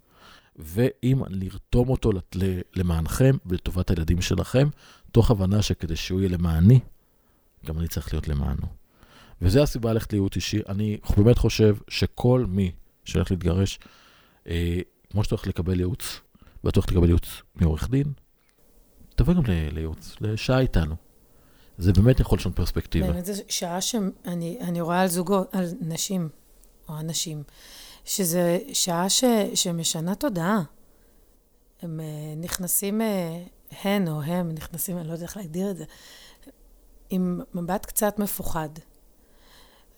ואם 0.57 1.21
לרתום 1.29 1.89
אותו 1.89 2.11
למענכם 2.75 3.37
ולטובת 3.45 3.89
הילדים 3.89 4.21
שלכם, 4.21 4.69
תוך 5.11 5.31
הבנה 5.31 5.61
שכדי 5.61 5.95
שהוא 5.95 6.19
יהיה 6.19 6.29
למעני, 6.29 6.79
גם 7.65 7.79
אני 7.79 7.87
צריך 7.87 8.13
להיות 8.13 8.27
למענו. 8.27 8.67
וזו 9.41 9.63
הסיבה 9.63 9.93
ללכת 9.93 10.13
לייעוץ 10.13 10.35
אישי. 10.35 10.59
אני 10.69 10.97
באמת 11.17 11.37
חושב 11.37 11.75
שכל 11.87 12.45
מי 12.49 12.71
שהולך 13.05 13.31
להתגרש, 13.31 13.79
אה, 14.47 14.79
כמו 15.09 15.23
שאתה 15.23 15.35
הולך 15.35 15.47
לקבל 15.47 15.79
ייעוץ, 15.79 16.19
ואתה 16.63 16.79
הולך 16.79 16.91
לקבל 16.91 17.05
ייעוץ 17.05 17.41
מעורך 17.55 17.89
דין, 17.89 18.13
תבוא 19.15 19.33
גם 19.33 19.43
לייעוץ, 19.45 20.15
לשעה 20.21 20.59
איתנו. 20.59 20.95
זה 21.77 21.93
באמת 21.93 22.19
יכול 22.19 22.37
לשנות 22.37 22.55
פרספקטיבה. 22.55 23.07
באמת, 23.07 23.25
זו 23.25 23.33
שעה 23.49 23.81
שאני 23.81 24.57
אני 24.61 24.81
רואה 24.81 25.01
על 25.01 25.07
זוגות, 25.07 25.47
על 25.51 25.65
נשים, 25.81 26.29
או 26.89 26.99
אנשים, 26.99 27.43
שזה 28.07 28.59
שעה 28.73 29.09
ש, 29.09 29.23
שמשנה 29.55 30.15
תודעה. 30.15 30.61
הם 31.81 31.99
אה, 31.99 32.05
נכנסים, 32.37 33.01
אה, 33.01 33.43
הן 33.83 34.07
או 34.07 34.21
הם 34.21 34.51
נכנסים, 34.51 34.97
אני 34.97 35.07
לא 35.07 35.13
יודעת 35.13 35.29
איך 35.29 35.37
להגדיר 35.37 35.71
את 35.71 35.77
זה, 35.77 35.85
עם 37.09 37.41
מבט 37.53 37.85
קצת 37.85 38.19
מפוחד. 38.19 38.69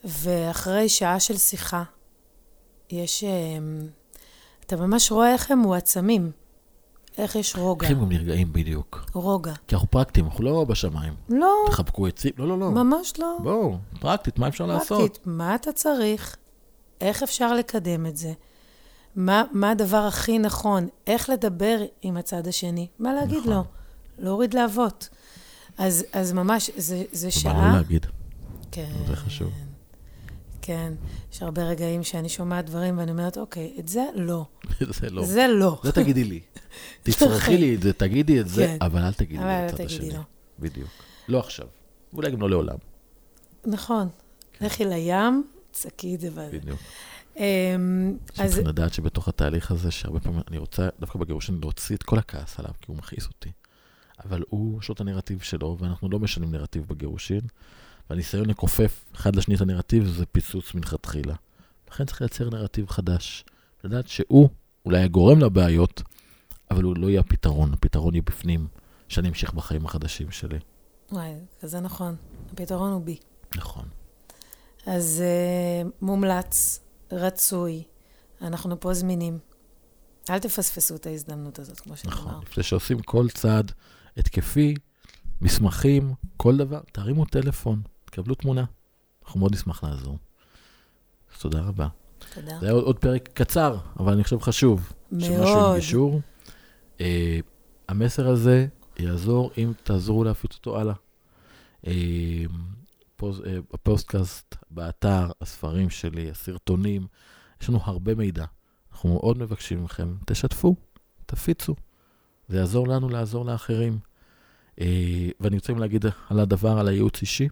ואחרי 0.03 0.89
שעה 0.89 1.19
של 1.19 1.37
שיחה, 1.37 1.83
יש... 2.89 3.23
אה, 3.23 3.29
אתה 4.65 4.75
ממש 4.75 5.11
רואה 5.11 5.33
איך 5.33 5.51
הם 5.51 5.59
מועצמים, 5.59 6.31
איך 7.17 7.35
יש 7.35 7.55
רוגע. 7.55 7.87
איך 7.87 7.97
הם 7.97 8.03
גם 8.03 8.11
נרגעים 8.11 8.53
בדיוק. 8.53 9.05
רוגע. 9.13 9.53
כי 9.67 9.75
אנחנו 9.75 9.91
פרקטיים, 9.91 10.25
אנחנו 10.25 10.43
לא 10.43 10.63
בשמיים. 10.63 11.13
לא, 11.29 11.65
תחבקו 11.67 12.07
עצים, 12.07 12.31
לא, 12.37 12.47
לא, 12.47 12.59
לא. 12.59 12.71
ממש 12.71 13.13
לא. 13.19 13.37
בואו, 13.43 13.77
פרקטית, 13.99 14.39
מה 14.39 14.47
אפשר 14.47 14.65
לעשות? 14.65 15.01
פרקטית, 15.01 15.27
מה 15.27 15.55
אתה 15.55 15.71
צריך? 15.71 16.37
איך 17.01 17.23
אפשר 17.23 17.53
לקדם 17.53 18.05
את 18.05 18.17
זה? 18.17 18.33
מה, 19.15 19.43
מה 19.51 19.71
הדבר 19.71 19.97
הכי 19.97 20.39
נכון? 20.39 20.87
איך 21.07 21.29
לדבר 21.29 21.81
עם 22.01 22.17
הצד 22.17 22.47
השני? 22.47 22.87
מה 22.99 23.13
להגיד 23.13 23.37
נכון. 23.37 23.53
לו? 23.53 23.63
להוריד 24.19 24.53
להבות. 24.53 25.09
אז, 25.77 26.05
אז 26.13 26.31
ממש, 26.33 26.69
זה, 26.77 27.03
זה 27.11 27.27
מה 27.27 27.31
שעה... 27.31 27.71
לא 27.71 27.77
להגיד, 27.77 28.05
כן. 28.71 28.91
זה 29.07 29.15
חשוב. 29.15 29.51
כן. 30.61 30.93
יש 31.33 31.43
הרבה 31.43 31.63
רגעים 31.63 32.03
שאני 32.03 32.29
שומעת 32.29 32.65
דברים 32.65 32.97
ואני 32.97 33.11
אומרת, 33.11 33.37
אוקיי, 33.37 33.73
את 33.79 33.87
זה 33.87 34.03
לא. 34.15 34.45
זה 34.99 35.09
לא. 35.09 35.25
זה 35.25 35.47
לא. 35.47 35.79
זה 35.83 35.91
תגידי 35.91 36.23
לי. 36.23 36.39
תצרכי 37.03 37.57
לי 37.57 37.75
את 37.75 37.81
זה, 37.81 37.93
תגידי 37.93 38.39
את 38.39 38.47
זה, 38.47 38.67
כן. 38.67 38.77
אבל 38.81 39.01
אל 39.01 39.13
תגידי 39.13 39.43
אבל 39.43 39.65
לצד 39.65 39.77
תגידי 39.77 39.93
השני. 39.93 40.11
לו. 40.11 40.21
בדיוק. 40.59 40.89
לא 41.27 41.39
עכשיו. 41.39 41.65
ואולי 42.13 42.31
גם 42.31 42.41
לא 42.41 42.49
לעולם. 42.49 42.75
נכון. 43.65 44.07
לכי 44.61 44.85
לים, 44.85 45.43
צעקי 45.71 46.15
את 46.15 46.19
זה. 46.19 46.49
בדיוק. 46.53 46.79
אמ, 47.37 48.17
אז 48.37 48.45
צריכים 48.45 48.67
לדעת 48.67 48.93
שבתוך 48.93 49.27
התהליך 49.27 49.71
הזה, 49.71 49.91
שהרבה 49.91 50.19
פעמים 50.19 50.41
אני 50.47 50.57
רוצה 50.57 50.89
דווקא 50.99 51.19
בגירושין 51.19 51.59
להוציא 51.61 51.95
את 51.95 52.03
כל 52.03 52.19
הכעס 52.19 52.59
עליו, 52.59 52.71
כי 52.81 52.85
הוא 52.87 52.97
מכעיס 52.97 53.27
אותי. 53.27 53.51
אבל 54.25 54.43
הוא, 54.49 54.79
יש 54.79 54.89
לו 54.89 54.93
את 54.93 55.01
הנרטיב 55.01 55.39
שלו, 55.41 55.77
ואנחנו 55.79 56.09
לא 56.09 56.19
משנים 56.19 56.51
נרטיב 56.51 56.85
בגירושין, 56.87 57.41
והניסיון 58.09 58.49
לכופף 58.49 59.05
אחד 59.15 59.35
לשני 59.35 59.55
את 59.55 59.61
הנרטיב 59.61 60.07
זה 60.07 60.25
פיצוץ 60.25 60.73
מלכתחילה. 60.73 61.35
לכן 61.91 62.05
צריך 62.05 62.21
לייצר 62.21 62.49
נרטיב 62.49 62.89
חדש. 62.89 63.45
לדעת 63.83 64.07
שהוא 64.07 64.49
אולי 64.85 65.03
הגורם 65.03 65.39
לבעיות, 65.39 66.03
אבל 66.71 66.83
הוא 66.83 66.97
לא 66.97 67.09
יהיה 67.09 67.19
הפתרון, 67.19 67.73
הפתרון 67.73 68.13
יהיה 68.13 68.23
בפנים, 68.25 68.67
שאני 69.07 69.29
אמשיך 69.29 69.53
בחיים 69.53 69.85
החדשים 69.85 70.31
שלי. 70.31 70.59
וואי, 71.11 71.33
כזה 71.61 71.79
נכון. 71.79 72.15
הפתרון 72.53 72.91
הוא 72.91 73.01
בי. 73.01 73.17
נכון. 73.55 73.85
אז 74.85 75.23
uh, 75.23 75.89
מומלץ, 76.01 76.79
רצוי, 77.11 77.83
אנחנו 78.41 78.79
פה 78.79 78.93
זמינים. 78.93 79.37
אל 80.29 80.39
תפספסו 80.39 80.95
את 80.95 81.05
ההזדמנות 81.05 81.59
הזאת, 81.59 81.79
כמו 81.79 81.97
שנאמר. 81.97 82.17
נכון. 82.17 82.41
לפני 82.43 82.63
שעושים 82.63 83.01
כל 83.01 83.29
צעד 83.29 83.71
התקפי, 84.17 84.75
מסמכים, 85.41 86.13
כל 86.37 86.57
דבר, 86.57 86.79
תרימו 86.91 87.25
טלפון, 87.25 87.81
תקבלו 88.05 88.35
תמונה. 88.35 88.65
אנחנו 89.23 89.39
מאוד 89.39 89.53
נשמח 89.53 89.83
לעזור. 89.83 90.17
אז 91.33 91.41
תודה 91.41 91.61
רבה. 91.61 91.87
תודה. 92.33 92.59
זה 92.59 92.65
היה 92.65 92.73
עוד, 92.73 92.83
עוד 92.83 92.97
פרק 92.97 93.29
קצר, 93.33 93.77
אבל 93.99 94.13
אני 94.13 94.23
חושב 94.23 94.39
חשוב. 94.39 94.93
שמשהו 95.11 95.35
עם 95.35 95.39
מאוד. 95.41 95.75
גישור. 95.75 96.21
אה, 96.97 97.01
המסר 97.87 98.29
הזה 98.29 98.67
יעזור 98.99 99.51
אם 99.57 99.71
תעזרו 99.83 100.23
להפיץ 100.23 100.55
אותו 100.55 100.79
הלאה. 100.79 100.93
אה, 101.85 101.89
אה, 103.21 103.47
הפודקאסט, 103.73 104.55
באתר, 104.71 105.31
הספרים 105.41 105.89
שלי, 105.89 106.29
הסרטונים, 106.29 107.07
יש 107.61 107.69
לנו 107.69 107.79
הרבה 107.83 108.15
מידע. 108.15 108.45
אנחנו 108.91 109.09
מאוד 109.09 109.37
מבקשים 109.37 109.83
מכם, 109.83 110.15
תשתפו, 110.25 110.75
תפיצו. 111.25 111.75
זה 112.47 112.57
יעזור 112.57 112.87
לנו 112.87 113.09
לעזור 113.09 113.45
לאחרים. 113.45 113.99
אה, 114.79 114.83
ואני 115.39 115.55
רוצה 115.55 115.73
להגיד 115.73 116.05
על 116.29 116.39
הדבר, 116.39 116.79
על 116.79 116.87
הייעוץ 116.87 117.21
אישי. 117.21 117.47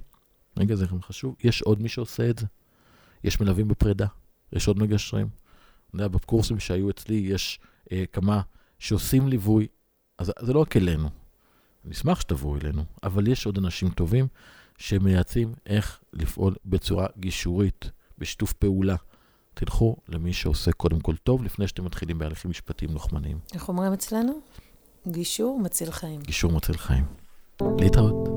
רגע, 0.58 0.76
זה 0.76 0.86
גם 0.86 1.02
חשוב. 1.02 1.36
יש 1.44 1.62
עוד 1.62 1.82
מי 1.82 1.90
שעושה 1.90 2.30
את 2.30 2.40
זה. 2.40 2.46
יש 3.24 3.42
מלווים 3.42 3.68
בפרידה, 3.68 4.08
יש 4.54 4.68
עוד 4.68 4.80
מגשרים. 4.80 5.30
אני 5.94 6.04
יודע, 6.04 6.18
בקורסים 6.18 6.60
שהיו 6.60 6.90
אצלי 6.90 7.16
יש 7.16 7.60
אה, 7.92 8.04
כמה 8.14 8.42
שעושים 8.80 9.28
ליווי, 9.28 9.68
אז 10.18 10.32
זה 10.42 10.54
לא 10.54 10.60
רק 10.60 10.78
אלינו. 10.78 11.10
אני 11.86 11.94
אשמח 11.94 12.22
שתבואו 12.22 12.58
אלינו, 12.58 12.86
אבל 13.04 13.28
יש 13.28 13.46
עוד 13.46 13.58
אנשים 13.58 13.90
טובים 13.90 14.28
שמייעצים 14.78 15.54
איך 15.66 16.00
לפעול 16.14 16.56
בצורה 16.66 17.08
גישורית, 17.18 17.92
בשיתוף 18.18 18.54
פעולה. 18.54 18.96
תלכו 19.54 19.96
למי 20.10 20.34
שעושה 20.34 20.72
קודם 20.72 21.00
כל 21.00 21.16
טוב, 21.16 21.44
לפני 21.44 21.68
שאתם 21.68 21.86
מתחילים 21.86 22.20
בהליכים 22.20 22.52
משפטיים 22.52 22.92
לוחמניים. 22.94 23.40
איך 23.54 23.70
אומרים 23.70 23.94
אצלנו? 23.94 24.40
גישור 25.08 25.60
מציל 25.60 25.92
חיים. 25.92 26.22
גישור 26.22 26.52
מציל 26.52 26.78
חיים. 26.78 27.06
להתראות. 27.80 28.37